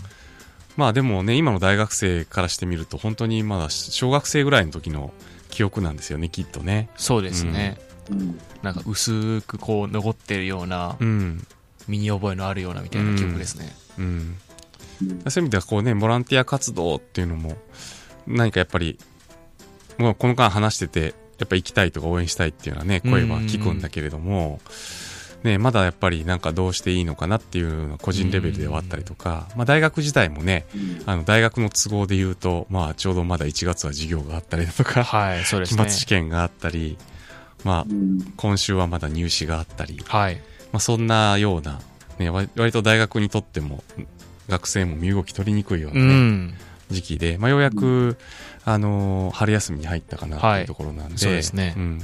[0.78, 5.12] まあでもね、今の大学生からしてみると、本当にまだ小学生ぐらいの時の
[5.50, 6.88] 記憶なんですよね、きっとね。
[6.96, 7.80] そうですね。
[8.12, 8.40] うん。
[8.62, 11.48] なんか薄くこう残ってるような、うん。
[11.88, 13.76] 身に覚えのあるようなみたいな記憶ですね。
[13.98, 14.06] うん。
[14.06, 14.38] うん
[15.02, 17.58] そういう意味ではこうね、ボランティア活動っていうのも、
[18.28, 18.98] 何かやっぱり、
[19.98, 24.60] もうこの間話してて、やっぱ行きたいとか応援したいっていうのはね、声は聞くんだけれども、
[25.44, 35.90] ね、まだやっぱりなんかどうしていいのかなっていうのは個人レベルではあったりとか、まあ大学自体もね、うんあの大学の都合で言うと、まあちょうどまだ1月は授業があったりだとか、はい、そうです期ね。
[35.90, 36.98] 末試験があったり、
[37.64, 40.36] まあうん今週はまだ入試があったり、はい。
[40.72, 41.82] まあそんなような、
[42.20, 43.84] ね、割割と大学にとっても、
[44.48, 46.54] 学生も身動き取りにくいよううな。
[46.92, 48.18] 時期で、まあ、ようやく、
[48.64, 52.00] あのー春休みに入ったかなとはいいうところなんで、そうですねん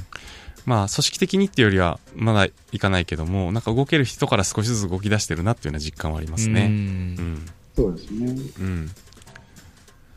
[0.66, 6.66] まあ、組織的にっていうよりは、まだいかないけども、なんか動ける人から少しずつ動き出してるなっていうような実感はありますうね。
[6.66, 6.72] うん
[7.14, 7.46] ん。
[7.74, 8.36] そうですね。
[8.60, 8.90] うん。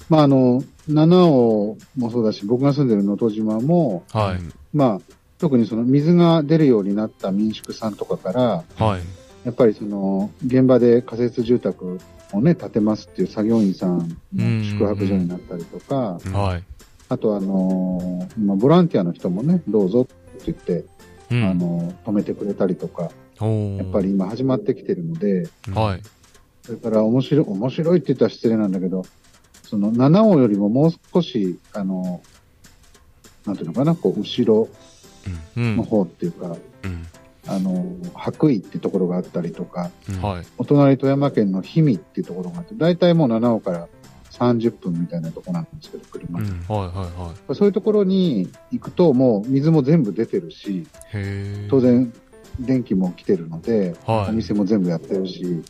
[0.09, 4.39] まあ、あの、七尾もそうだし、僕が住んでる能登島も、はい。
[4.73, 9.01] まあ、特にその水が出るようになった民宿さんとかから、はい。
[9.43, 11.99] やっぱりその、現場で仮設住宅
[12.33, 16.63] をね、建てますっていう作業員さんの宿泊所になったりとか、うんはい。
[17.09, 20.85] あとあの、まあ、ボランティアの人もね、どうぞって言って、
[21.31, 23.11] うんあの、止めてくれたりとか、やっ
[23.91, 26.01] ぱり今始まってきてるので、はい。
[26.63, 29.03] それから面白い、面白いって言ったら失礼なんだけど、
[29.63, 32.21] その七尾よりももう少し、あの、
[33.45, 34.69] なんていうのかな、こう、後ろ
[35.57, 35.83] うんの。
[35.83, 37.05] 方っていうか、うん。
[37.55, 39.91] あの、白衣ってところがあったりとか。
[40.57, 43.87] お隣富山県の氷見っていうところがあって、大体もう七尾から
[44.31, 46.47] 30分みたいなところなんですけど、車で。
[46.47, 46.59] うん。
[46.67, 46.79] はい。
[46.79, 47.19] はい。
[47.19, 47.55] はい。
[47.55, 50.87] そういうところに行くと、もう水も全部出てるし、
[51.69, 51.79] 当。
[51.81, 52.13] 然、
[52.59, 55.61] 電気も来てるので、はいお店も全部やってるし、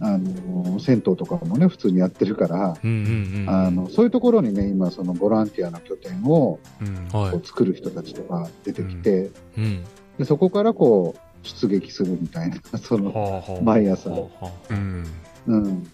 [0.00, 3.50] あの、銭湯とかもね、普通にやってるから、うんうんうん。
[3.50, 7.20] あの、そういうところにね、今、そのボランティアの拠点をうん。
[7.20, 7.40] はい。
[7.44, 9.84] 作る人たちとか出てきて、うん。
[10.18, 15.06] でそこからこう、出撃するみたいな、 その、毎朝うん。
[15.46, 15.86] うん。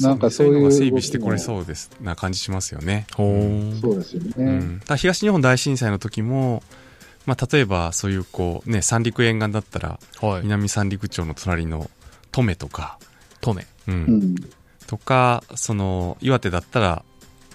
[0.00, 3.06] ななんんかかそういう整備してくれそうです、な感じしますよね。
[3.16, 4.32] そうですよね。
[4.36, 4.80] うん。
[4.96, 6.62] 東日本大震災の時も、
[7.26, 10.42] まあ、例えばそういうこう、ね、三陸沿岸だったら、はい。
[10.42, 11.90] 南三陸町の隣の
[12.32, 12.98] 登米とか、
[13.40, 13.66] トメ。
[13.88, 13.92] う。
[13.92, 13.98] うん
[14.34, 14.34] ん。
[14.86, 17.04] とか、その、岩手だったら、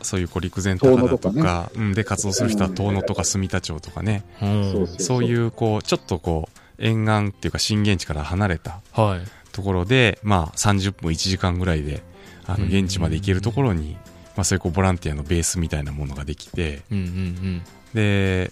[0.04, 9.22] そういうこう陸前高田とかとかうん、で活動する人は遠野とか住田町とかね、うんそういうこう、ちょっとこう、沿岸っていうか震源地から離れたはい。
[9.52, 12.04] ところで、まあ30分1時間ぐらいで、
[12.46, 13.98] あの、うん現地まで行けるところに、
[14.36, 17.62] まあそういうこうボランティアのベースみたいなものができて、うんうん
[17.94, 18.52] で、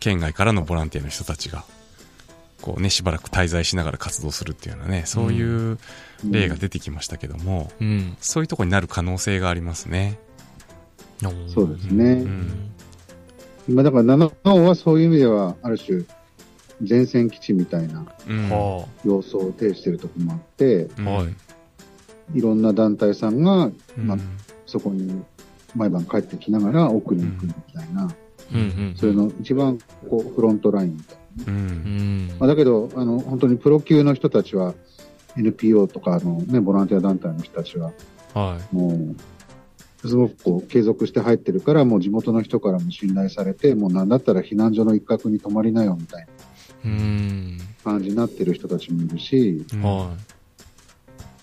[0.00, 1.64] 県外からのボランティアの人たちが、
[2.60, 5.78] こうね、しばらく滞在しながら活動するっていうようなね、そういう
[6.24, 7.86] 例が出てきましたけども、うん。
[7.86, 8.16] うん。
[8.20, 10.18] そういうところになる可能性がありますね。
[11.52, 12.04] そうですね。
[12.04, 12.66] うん
[13.68, 16.04] 今だから七尾はそういう意味では、ある種、
[16.88, 18.06] 前線基地みたいな
[19.04, 21.02] 様相を呈しているところもあって、あ。
[21.02, 21.34] はい。
[22.34, 24.20] いろんな団体さんが、まあうん
[24.66, 25.24] そこに
[25.76, 28.10] 毎晩帰ってきながら奥に行くみたいな、
[28.52, 28.94] うんうん。
[28.96, 29.78] それの一番
[30.10, 31.52] こうフロントラインみたいな。
[31.52, 31.56] う。
[31.56, 32.36] うんん。
[32.40, 34.74] まあ、だけど、あの、本当にプロ級の人たちは、
[35.36, 37.92] NPO とかのね、ボランティア団体の人たちは、
[38.34, 39.16] はもう、
[40.06, 46.26] すごくこう、継続して入ってるから、もう地元の人からも信頼されて、もうなんだったら避難所の一角に泊まりなよみたい。
[46.84, 50.16] な感じになってる人たちもいるし、は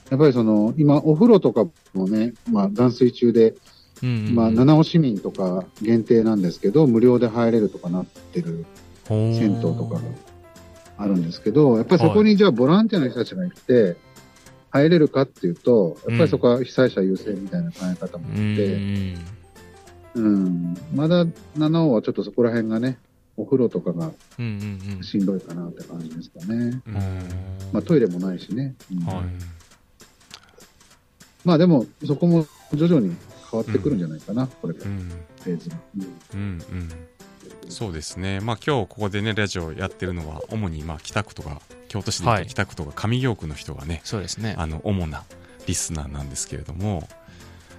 [0.10, 3.56] やっぱりその、今、お風呂とかもね、まあ、断水中で、
[4.02, 4.06] い。
[4.06, 4.36] うん。
[4.36, 8.66] まあ、七尾市民とか限定なんですけど、無料で入れるとかなってる
[9.08, 10.02] 銭銭湯とかが
[10.98, 13.96] あるんですけど、やっぱりそこにじゃあボランティアの人たちが行って、
[14.74, 19.16] 入れるかっていうと、やっぱりそこは被災者優先みたいな考え方もあうって、ん。
[20.16, 22.98] うん、まだ七尾はちょっとそこら辺がね、
[23.38, 24.12] お風呂とかが
[25.04, 26.82] しんどいかなって感じですかね。
[26.88, 26.94] うん。
[27.72, 28.74] まあトイレもないしね。
[28.92, 29.06] うん。
[29.06, 29.26] はい。
[31.46, 33.16] まあでも、そこも徐々に
[33.52, 34.90] 変わってくるんじゃないかな、これから。
[34.90, 34.98] うん。
[35.44, 35.76] フェーズが。
[35.98, 36.04] うん。
[36.34, 36.90] うんうん
[37.70, 44.56] そうですね、まあ今日ここでね、ラジオやってるのは、主にまあ北区とか、京都市で言北区とか上京区の人がね、そうですね。
[44.58, 45.24] あの、主な
[45.66, 47.08] リスナーなんですけれども、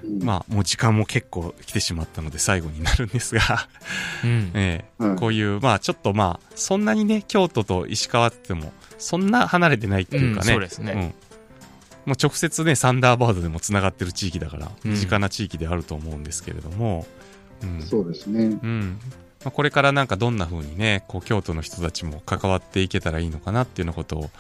[0.03, 3.69] うんまあもう時間も結構来てしまったので最後になるんですが、
[4.23, 4.51] うん。
[4.55, 10.97] ええはいこういう、まあちょっとまあ、そんなにね、京都と石川って言っても、そんな離れてないっていうかね、うんそうですねん
[12.05, 17.07] もう直接ね、サンダーバードでも繋がってる地域だから、うん身近な地域であると思うんですけれども、
[17.63, 17.83] うん。
[17.83, 18.45] そうですね。
[18.45, 18.99] うん。
[19.45, 24.31] まあ、これからなんかどんな風にね、こう京都の人たちも関わっていけたらいいのかなっていうようなことを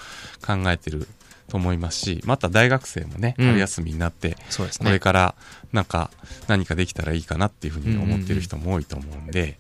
[0.44, 1.06] 考えてる
[1.48, 4.86] と思いますし、また大学生もね、うん春休みになって、そうですね。
[4.86, 5.34] これから
[5.72, 6.10] なんか
[6.48, 9.58] 何かできたらいいかなっていうふうに思ってる人も多いと思うんで、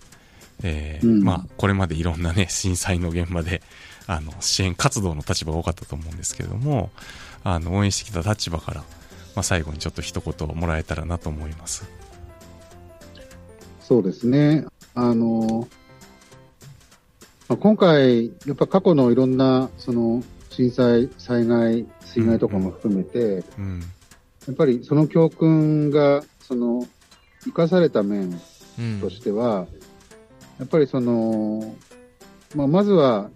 [0.62, 3.62] えまあこれまでいろんなね、 震災の現場で、
[4.06, 6.90] あの、支援活動の立場が多かったと思うんですけれども、
[7.42, 8.80] あの、応援してきた立場から、
[9.34, 11.84] まあ最後にちょっと一言もらえたらなと思います。
[13.80, 14.64] そうですね。
[14.94, 15.68] あの、
[17.48, 23.80] まあ、今回、やっぱ過去のいろんな、その、震災、災害、水害とかも含めて、うん。
[24.46, 26.86] やっぱりその教訓が、その、
[27.42, 28.40] 生かされた面
[28.78, 29.66] うんとしては、
[30.58, 31.74] やっぱりその、
[32.54, 33.30] まあ、まずは、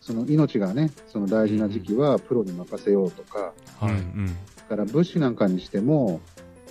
[0.00, 3.92] その命がね、その大事な時期はプロに任せようとか、はい。
[3.92, 4.36] うん
[4.70, 6.20] だから物資なんかにしても、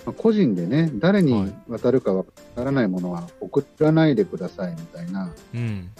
[0.06, 5.90] まあ、個人でね、誰に渡るかわからないものは送らないでくださいみたいな、うん。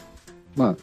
[0.57, 0.77] まあ、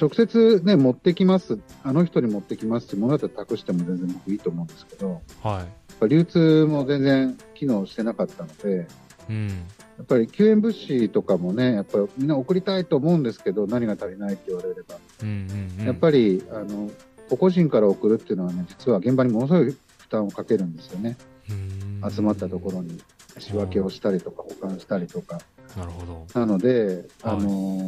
[0.00, 5.66] 直接ね、持ってきます、あの人に持ってきますってものだったら託しても全然僕いいと思うんですけど、はやっ
[6.00, 8.86] ぱ流通も全然機能してなかったので、
[9.28, 9.32] い。
[9.32, 9.48] うん。
[9.48, 15.86] やっぱり救援物資とかもね、やっぱりみんな送りたいと思うんですけど、何が足りないって言われれば、うんうんうん。
[15.86, 16.90] やっぱり、あの、
[17.28, 21.16] 個々人から送るっていうのはね、実は現場にものすごい負担をかけるんですよね。
[21.50, 23.00] うん集まったところに
[23.38, 25.38] 仕分けをしたりとか保管したりとか。
[25.76, 26.26] なるほど。
[26.34, 27.40] なので、はいあの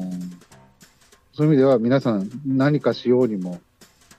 [0.05, 0.11] ー
[1.37, 3.61] そういう意味では皆さん何かしようにも、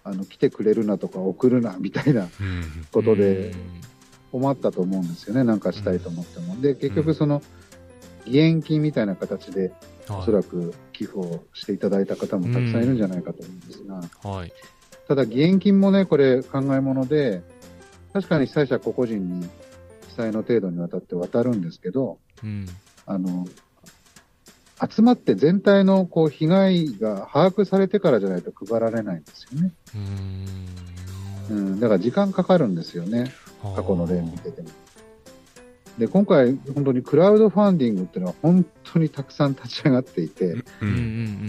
[0.04, 2.86] あの、来てくれるなとか送るな みたいなうん。
[2.92, 3.54] ことで
[4.32, 5.46] 困ったと思うんですよね。
[5.46, 6.60] なんかしたいと思っても。
[6.62, 7.42] で、結局その、
[8.26, 9.72] 義援金みたいな形で、
[10.10, 14.28] うん、おそらく寄付をしていただいた方もたくさんいるんじゃないかと思うんですが、く。
[14.28, 14.52] はい。
[15.08, 17.44] ただ義援金もね、これ考えもので、
[18.16, 19.50] 確かに被災者個々人に
[20.08, 22.66] 被災の程度にわたって渡るんですけど、うん。
[23.06, 23.46] あの、
[24.90, 29.74] 集まって全体のこう被害が把握されてからじゃないと配られないんですよね。
[29.94, 31.52] うー。
[31.52, 33.34] うんん、だから時間かかるんですよね。
[33.76, 34.70] 過去の例見てても。
[35.98, 40.96] で、今回本当にクラウドファンディングっていうのは本当にたくさん立ち上がっていて、ううんうん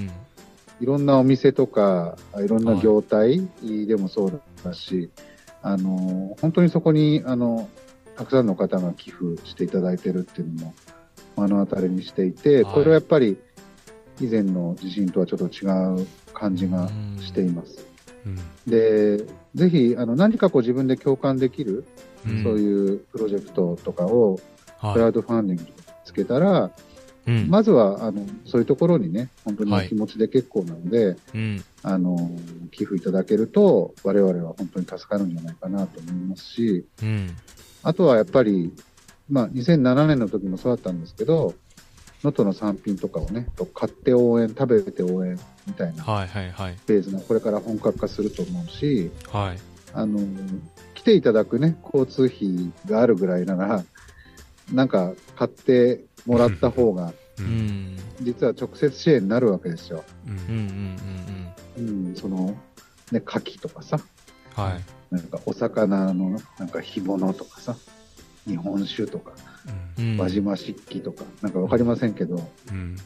[0.06, 0.10] ん。
[0.80, 5.12] いろんなお店とか、いろんな業態でもそうだし、
[5.66, 7.68] あの、本当にそこに、あの、
[8.16, 10.74] たくさんの方が寄付していただいてるっていうのも
[11.36, 13.36] 目の当たりにしていて、はいこれはやっぱり
[14.20, 15.66] 以前の地震とはちょっと違
[16.02, 16.88] う感じが
[17.20, 17.84] しています。
[18.24, 18.36] うん。
[18.70, 19.24] で、
[19.56, 21.84] ぜひ、あの、何かこう自分で共感できる、
[22.26, 24.40] うんそういうプロジェクトとかを
[24.80, 25.72] クラはウドファンディング
[26.04, 26.85] つけたら、い。
[27.26, 27.48] うん。
[27.48, 31.64] まずは、あの、そういうところにね、本当におはい気持ちで結構なので、うん。
[31.82, 32.30] あの、
[32.70, 37.36] 寄付いただけると、我々は本当に助かるんじゃないかなと思いますし、うん。
[37.82, 38.72] あとはやっぱり、
[39.28, 41.54] まあ、2007年の時もそうだったんですけど、
[42.22, 46.76] 能登の産品とかをね、買って応援、食べて応援みたいなはいはいはい。
[46.86, 49.58] フェーズがこれから本格化すると思うし、はい。
[49.92, 50.20] あの、
[50.94, 53.84] 来ていただくね、交通費があるぐらいなら、
[54.72, 57.12] なんか買ってもらった方が。
[58.22, 60.04] 実は直接支援になるわけですよ。
[60.26, 60.30] う。
[60.30, 60.98] うんん
[61.78, 62.56] うんうん、その、
[63.12, 64.00] ね、牡蠣とかさ、
[64.54, 64.76] は
[65.10, 65.14] い。
[65.14, 67.76] なんかお魚のなんか干物とかさ、
[68.46, 69.32] 日本酒とか。
[70.18, 72.36] 輪島漆器とか、なんかわかりませんけど、
[72.70, 72.96] うん。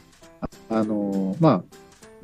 [0.69, 1.63] あのーま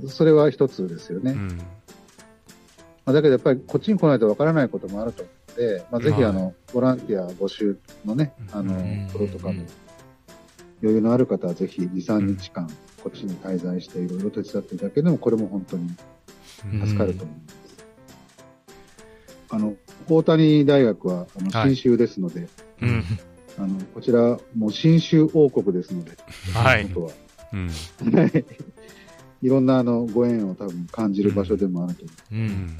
[0.05, 1.31] あ、それは一つですよね。
[1.31, 1.47] うん。
[1.47, 9.67] まあ、だけどやっぱりこっちに来ないとわからないこともあると思うので、まあ、ぜひはいあの、ボランティア募集のね、あのうん、プロとかもうん、
[10.81, 12.67] 余裕のある方はぜひ2、3日間、
[13.03, 15.89] こっちに滞在していろいろ手伝っていただけるのも、これも本当に
[16.85, 17.57] 助かると思います。
[19.49, 19.75] あの、
[20.09, 22.47] 大谷大学は、あの、はい新州ですので、
[22.81, 23.03] うん。
[23.57, 26.11] あの、こちら、もう新州王国ですので、
[26.53, 27.11] はい本当は。
[27.53, 27.67] うん。
[28.13, 28.45] はい
[29.41, 32.35] いろんなあのご縁を多分感じる場所でもあると思う。
[32.35, 32.37] う。
[32.37, 32.77] うんん。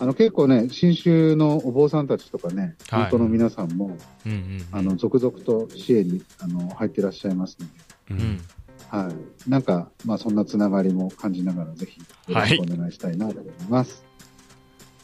[0.00, 4.66] あの結構ね、新州のお坊さんたちとかね、はい本当の皆さんも、うんうん。
[4.70, 7.72] あの、続々と支援にあの入ってらっしゃいますので、
[8.10, 8.40] ううんん。
[8.88, 9.50] はい。
[9.50, 12.00] なんか、まあそんなつながりも感じながら、ぜひ
[12.32, 14.04] よろしくお願いしたいなと思います。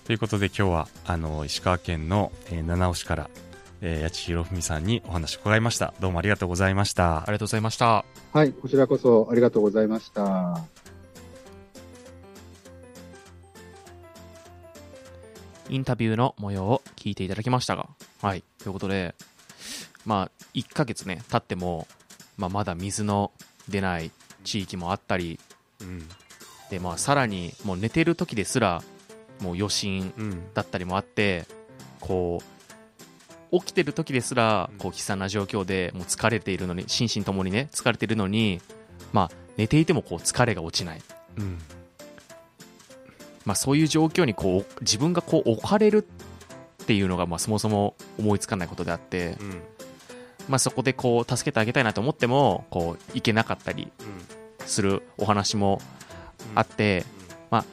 [0.04, 3.30] ということで今日は、あの、石川県の、えー七尾市から、
[3.80, 5.92] えー、八千博文さんにお話を伺いました。
[5.98, 7.18] どうもありがとうございました。
[7.18, 8.04] ありがとうございました。
[8.32, 8.52] はい。
[8.52, 10.64] こちらこそありがとうございました。
[15.74, 17.88] インタビューの模様を聞いていただきましたが、
[18.22, 18.44] はい。
[18.58, 19.16] ということで、
[20.06, 21.88] まあ、1ヶ月ね、経っても、
[22.36, 23.32] まあ、まだ水の
[23.68, 24.12] 出ない
[24.44, 25.40] 地域もあったり、
[25.80, 26.08] うん。
[26.70, 28.82] で、まあ、さらに、もう寝てる時ですら、
[29.40, 30.54] もう余震うん。
[30.54, 31.46] だったりもあって、
[32.00, 32.40] こ
[33.50, 38.60] う、起きてる時ですらうん、こう、悲惨な状況で、もう疲れているのに、心身ともにね、疲れているのに、
[39.12, 41.02] まあ、寝ていてもこう、疲れが落ちない。
[41.38, 41.58] うん。
[43.44, 46.06] まあ、そういう状況にこう自分がこう置かれる
[46.82, 49.62] っていうのがまあそもそも思いつかないことであって、うん。
[50.48, 53.90] まあ、そこでこう助けてあげたいなと思ってもこういけなかったり
[54.66, 55.80] するお話も
[56.54, 57.04] あって、
[57.50, 57.64] まあ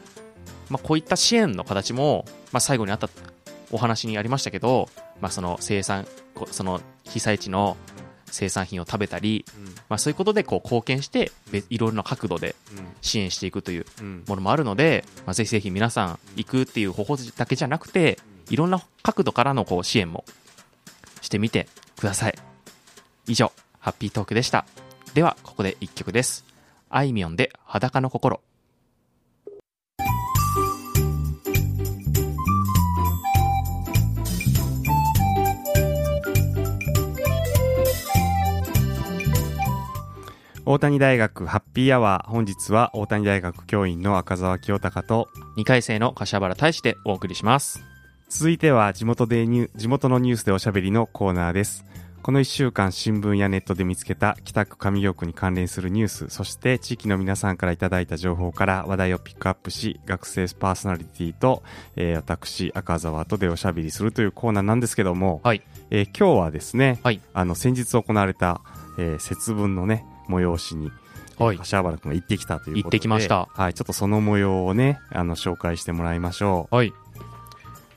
[0.70, 3.10] まあ、こういった支援の形も、まあ、最後にあった
[3.72, 7.76] お話にありましたけど、まあ、その生産こその被災地の
[8.32, 9.46] 生産品を食べたり、
[9.90, 12.56] まあ、そういうことでこう貢献してべいろいろな角度で
[13.02, 14.24] 支援していくといううん。
[14.28, 18.18] ものもあるので、まあ、ぜひぜひ皆さん行くっていう方法だけじゃなくて
[18.50, 20.26] いろんな角度からのこう支援も
[21.22, 21.68] してみて
[21.98, 22.36] ください。
[23.28, 24.66] 以上ハッピートークでした。
[25.14, 26.46] ではここで1曲です。
[26.90, 28.42] あいみょんで裸の心
[40.72, 42.32] 大谷大学ハッピーアワー。
[42.32, 47.84] 本日は大谷大学教員の赤澤清隆と、2回生の柏原大志でお送りします
[48.30, 51.84] 続いては地元でニュ地元のニュースでおしゃべりのコーナーです。
[52.22, 61.64] この1週間新聞やネットで見つけた北区上京区に関連するニュース、そして地域の皆さんからいただいた情報から話題をピックアップし、学生パーソナリティと、
[61.98, 68.62] えー私、赤澤とでおしゃべりするというコーナーなんですけども、はいえー今日はですね、はいあの、先日行われた、
[68.98, 70.92] えー節分のね、催しに、
[71.38, 72.82] はい柏原くんが行ってきたということで。
[72.84, 76.94] 行ってきましたはい、ちょっとその模様をね、あの、紹介してもらいましょはい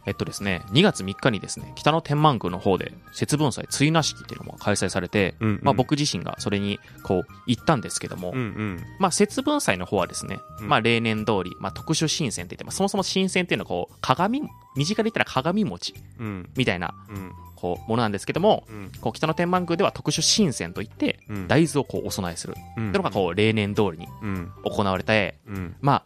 [0.06, 5.46] えっとですね2月3日にですね北の天満宮の方で節分祭追な式っていうのも開催されて、う。
[5.46, 5.60] うん、うん。
[5.62, 8.80] まあ、僕自身がそれにこう行ったんですけども、うんうん。
[8.98, 14.42] まあ、節分祭の方はですね、うんまあ、例年通り、まあ、特殊神仙って言って、まあ、そもそも神仙っていうのはこう鏡
[14.76, 16.50] 身近で言ったら鏡餅うん。
[16.56, 17.32] みたいなうん。
[17.64, 18.92] こうものなんですけどもうん。
[19.00, 21.48] こう北の天満宮では特殊神仙といってうん。
[21.48, 24.52] 大豆をこうお供えするってうんいうのがこう例年通りにうん。
[24.64, 25.74] 行われてうん。
[25.80, 26.04] まあ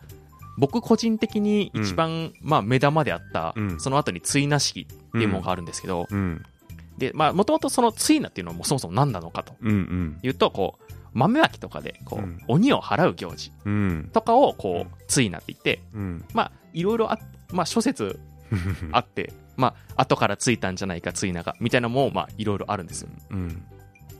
[0.57, 6.45] 僕個人的に一番、まあ、目玉であった、うんその後に追な式っていうものがあるんですけど、うん。
[6.97, 9.55] でまあもともとその追なっていうのはもうそもそも何なのかと。
[9.65, 14.11] いうとこう豆まきとかでこう、うん鬼を払う行事うん。
[14.13, 16.25] とかをこう追なって言ってうん。
[16.35, 17.19] まあ、いろいろあ、
[17.53, 18.21] まあ、諸説
[18.93, 23.09] あって、 まあ、後からついたんじゃないか、ついなが、みたいなのも、まあ、いろいろあるんですよ。
[23.31, 23.63] うん。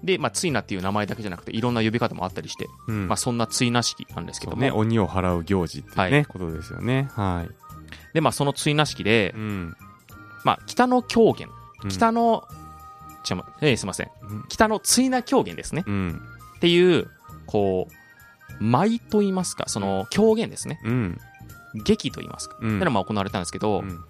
[0.03, 3.09] で、まあ、ついなっていう名前だけじゃなくて、いろんな呼び方もあったりして、うん。
[3.09, 7.09] まあ、そんなついな式なんですけども、ね、鬼を払う行事っていうね、はいことですよね。
[7.13, 8.15] はい。
[8.15, 9.77] で、まあ、そのついな式でう、ん。
[10.45, 11.49] まあ、北の狂言、
[11.85, 12.45] うん北の、
[13.23, 14.11] ちょ、えーすいません、
[14.49, 15.85] 北のついな狂言ですね。
[15.87, 16.21] うん。
[16.57, 17.09] っていう、
[17.47, 20.81] こう、舞と言いますか、その狂言ですね。
[20.85, 21.19] うん。
[21.85, 22.57] 劇と言いますか。
[22.61, 22.77] うん。
[22.77, 24.05] ってのがまあ行われたんですけど、うん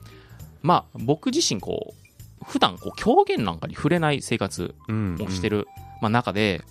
[0.62, 5.16] まあ、僕自身、こう、普段こう狂言なんかに触れない生活うん。
[5.20, 5.66] をしてる、
[6.00, 6.62] まあ、中で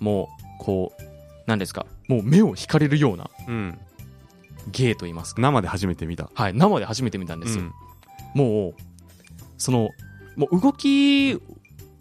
[0.00, 1.02] もうこう
[1.46, 3.78] なんですかもう目を引かれるようなうん。
[4.72, 6.30] 芸と言いますか、生で初めて見た。
[6.34, 7.72] はい、生で初めて見たんですよ、うん
[8.34, 8.74] もう
[9.58, 9.90] その
[10.36, 11.36] もう動き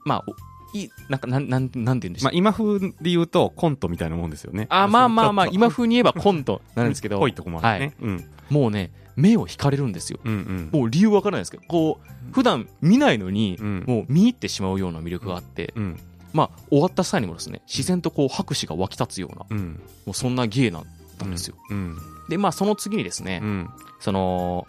[0.06, 4.68] まあいなんかなんなんなんて言うんでしまあ、ょう、今風で言うとコントみたいなもんですよね。
[4.70, 7.86] あまあまあまあ 今風に言えばコントなんですけどぽいとこもあるね。
[8.00, 8.26] はいうん。
[8.50, 10.80] もうね目を引かれるんですようんうん。
[10.80, 16.00] もう理由わからないですけどこう普段見ないのに、うんもう見入ってしまうような魅力があって、うん。
[16.34, 19.80] まあ終わった際にもですね自然とこう拍手が湧き立つようなうん。
[20.06, 20.86] もうそんな芸なん
[21.18, 21.98] だんですよ、うん。
[22.30, 23.70] でまあその次にですね、うん。
[24.00, 24.68] その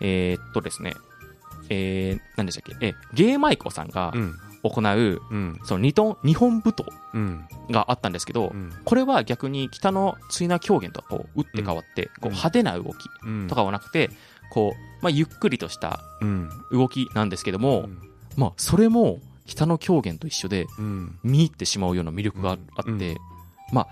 [0.00, 0.94] えーっとですね
[1.68, 4.34] えー、何でしたっけえ芸舞妓さんがうん。
[4.62, 5.60] 行う、うん。
[5.64, 6.84] その二トン日本舞踏
[7.14, 7.44] うん。
[7.70, 8.72] があったんですけど、うん。
[8.84, 13.48] これは逆に北の追な狂言とはこう打って変わって、こう派手な動きうん。
[13.48, 14.10] とかはなくて
[14.50, 16.48] こう、まあ、ゆっくりとしたうん。
[16.70, 17.98] 動きなんですけども、うん。
[18.36, 21.18] まあ、それも北の狂言と一緒でうん。
[21.22, 23.16] 見入ってしまうような魅力がああって、うん
[23.72, 23.88] まあ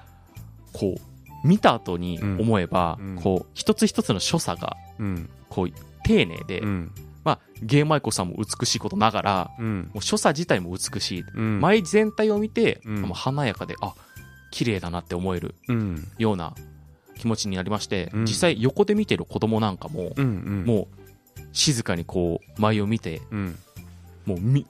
[0.72, 5.30] こう見た後に思えば、うんこう一つ一つの所作がうん。
[5.48, 5.70] こう
[6.04, 6.92] 丁寧で、うん。
[7.30, 9.90] まあ、芸舞妓さんも美しいことながらうん。
[9.94, 11.60] もう所作自体も美しい、うん。
[11.60, 13.94] 舞全体を見て、うんもう華やかであ
[14.50, 16.08] 綺麗だなって思えるうん。
[16.18, 16.54] ような
[17.16, 20.24] 気持ちになりまして、うん実際横で見てる子供なんかも、うん。
[20.24, 20.28] う
[20.62, 20.64] ん。
[20.66, 20.88] も
[21.36, 23.58] う静かにこう舞を見てうん。
[24.26, 24.66] もうみ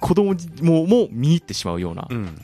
[0.00, 2.38] 子供じもうもう見入ってしまうようなうん。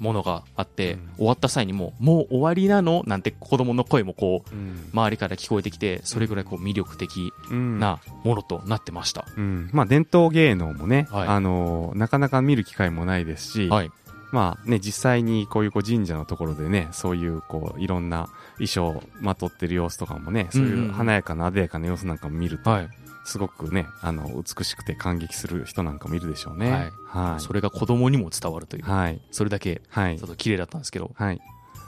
[0.00, 1.10] ものがあって、うん。
[1.18, 3.04] 終わった際にももう終わりなの？
[3.06, 4.90] なんて子供の声もこううん。
[4.92, 7.78] 周りから聞こえてきてそれぐらいこう魅力的うん。
[7.78, 9.70] なものとなってました、うん。
[9.72, 11.28] まあ、伝統芸能もね、はい。
[11.28, 13.90] あのー、なかなか見る機会もないですし、はい。
[14.32, 22.88] まあね、実際にこういうこう神社のところでね、そういうこういろんな衣装をまとってる様子とかもね、そういう華やかな、艶やかな様子なんかも見ると、はい
[23.24, 26.70] すごくね、あの、美しくて感激する人なんかもいるでしょうね。
[26.70, 27.40] はいはい。
[27.40, 29.20] それが子供にも伝わるという、はい。
[29.30, 30.28] それだけはいちょっ。
[30.28, 31.40] と綺麗だったんですけど、はい。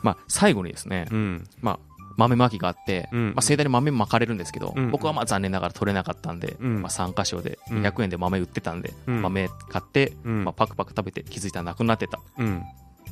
[0.03, 1.45] まあ、最後にですね、うん。
[1.61, 1.79] まあ、
[2.17, 12.63] 豆まきがあって、うんまあ、盛大に豆まかれるんですけど、うん僕はまあ残念ながら取れなかったんで、うんまあ、3箇所でうん100円で豆売ってたんで、うん豆買って、うんまあ、パクパク食べて気づいたらなくなってたうん。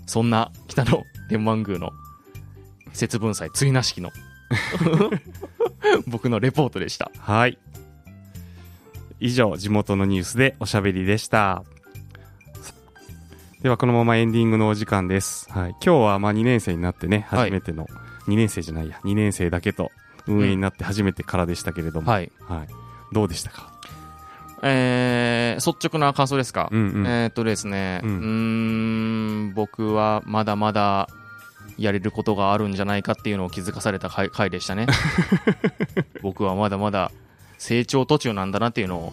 [0.06, 1.90] そんな北の天満宮の
[2.92, 4.10] 節分祭追なしきの
[6.06, 7.58] 僕のレポートでしたはい。
[9.20, 11.62] 以上、地元のニュースでおしゃべりでした。
[13.62, 15.46] では、このままエンディングのお時間です。
[15.52, 15.70] はい。
[15.72, 17.86] 今日は、まあ、2年生になってね、はい初めての、
[18.26, 19.90] 2年生じゃないや、2年生だけと
[20.26, 22.68] 運営になって初めてからでしたけれども、はいはい。
[23.12, 23.70] どうでしたか？
[24.62, 27.06] えー、率直な感想ですか、うんうん。
[27.06, 31.08] えーっとですね、ううんーん、僕はまだまだ
[31.78, 34.86] やれることがあるんじゃないかっていうのを気づかされた回回でしたね。
[36.22, 37.10] 僕はまだまだ
[37.60, 39.12] 成長途中なんだなっていうのを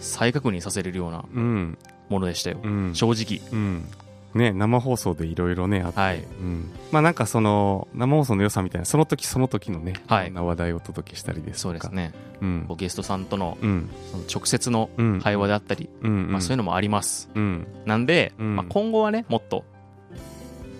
[0.00, 1.78] 再確認させれるようなうん。
[2.08, 2.58] ものでしたよ。
[2.62, 2.94] うん。
[2.94, 3.40] 正直。
[3.52, 3.84] うん。
[4.34, 6.70] ね、生放送でいろいろね、あって、はいうん。
[6.90, 11.70] まあなんかその、生放送の良さみたいな、その時その時のね、はいな話題をお届けしたりですとか。
[11.70, 11.90] そうです。
[11.92, 12.12] ね。
[12.40, 12.66] うん。
[12.76, 13.88] ゲストさんとのうん。
[14.10, 15.20] その直接のうん。
[15.20, 16.10] 会話であったり、うん。
[16.10, 16.32] うん。
[16.32, 17.30] まあ、そういうのもあります。
[17.34, 17.66] うん。
[17.86, 19.64] なんで、うんまあ、今後はね、もっと、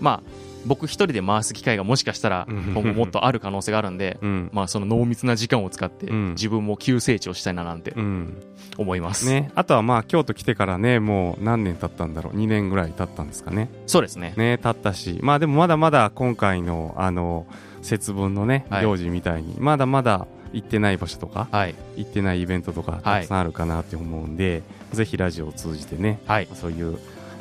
[0.01, 0.29] まあ、
[0.65, 4.49] 僕一人で回す機会がもしかしたらうん今後もっとある可能性があるんで、 うん。
[4.51, 8.37] まあ、その濃密な時間を使ってうん自分も急成長したいななんてうん。
[8.77, 9.25] 思います。
[9.25, 9.51] ね。
[9.55, 12.37] あとはまあ、京都来てからね、もう何年経ったんだろう。
[12.37, 13.69] 2年ぐらい経ったんですかね。
[13.87, 14.33] そうですね。
[14.37, 15.19] ね、経ったし。
[15.21, 17.45] まあでもまだまだ今回の、あの、
[17.81, 21.75] 節分のね、はい行事みたいに、まだまだ行ってない場所とか、はい。
[21.97, 26.47] 行ってないイベントとかたくさんあるかなって思うんで、ぜひラジオを通じてね、はい。
[26.53, 26.97] そういう、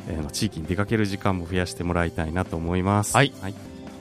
[0.08, 3.16] えー地域に出かける時間も増やしてもらいたいなと思います。
[3.16, 3.54] はいはい。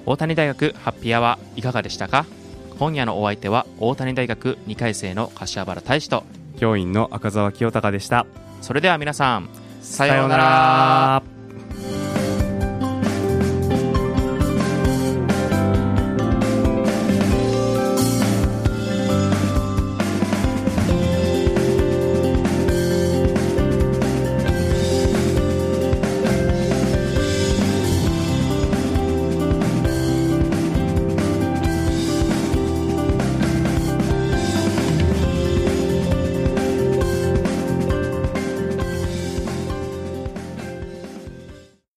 [0.05, 2.25] 大谷大学ハッピーアワーいかがでしたか？
[2.79, 6.23] 今夜のお相手は大谷大学2回生の柏原大志と、
[6.59, 8.25] 教員の赤澤清隆でした。
[8.61, 9.49] それでは皆さん、
[9.81, 11.23] ささようなら。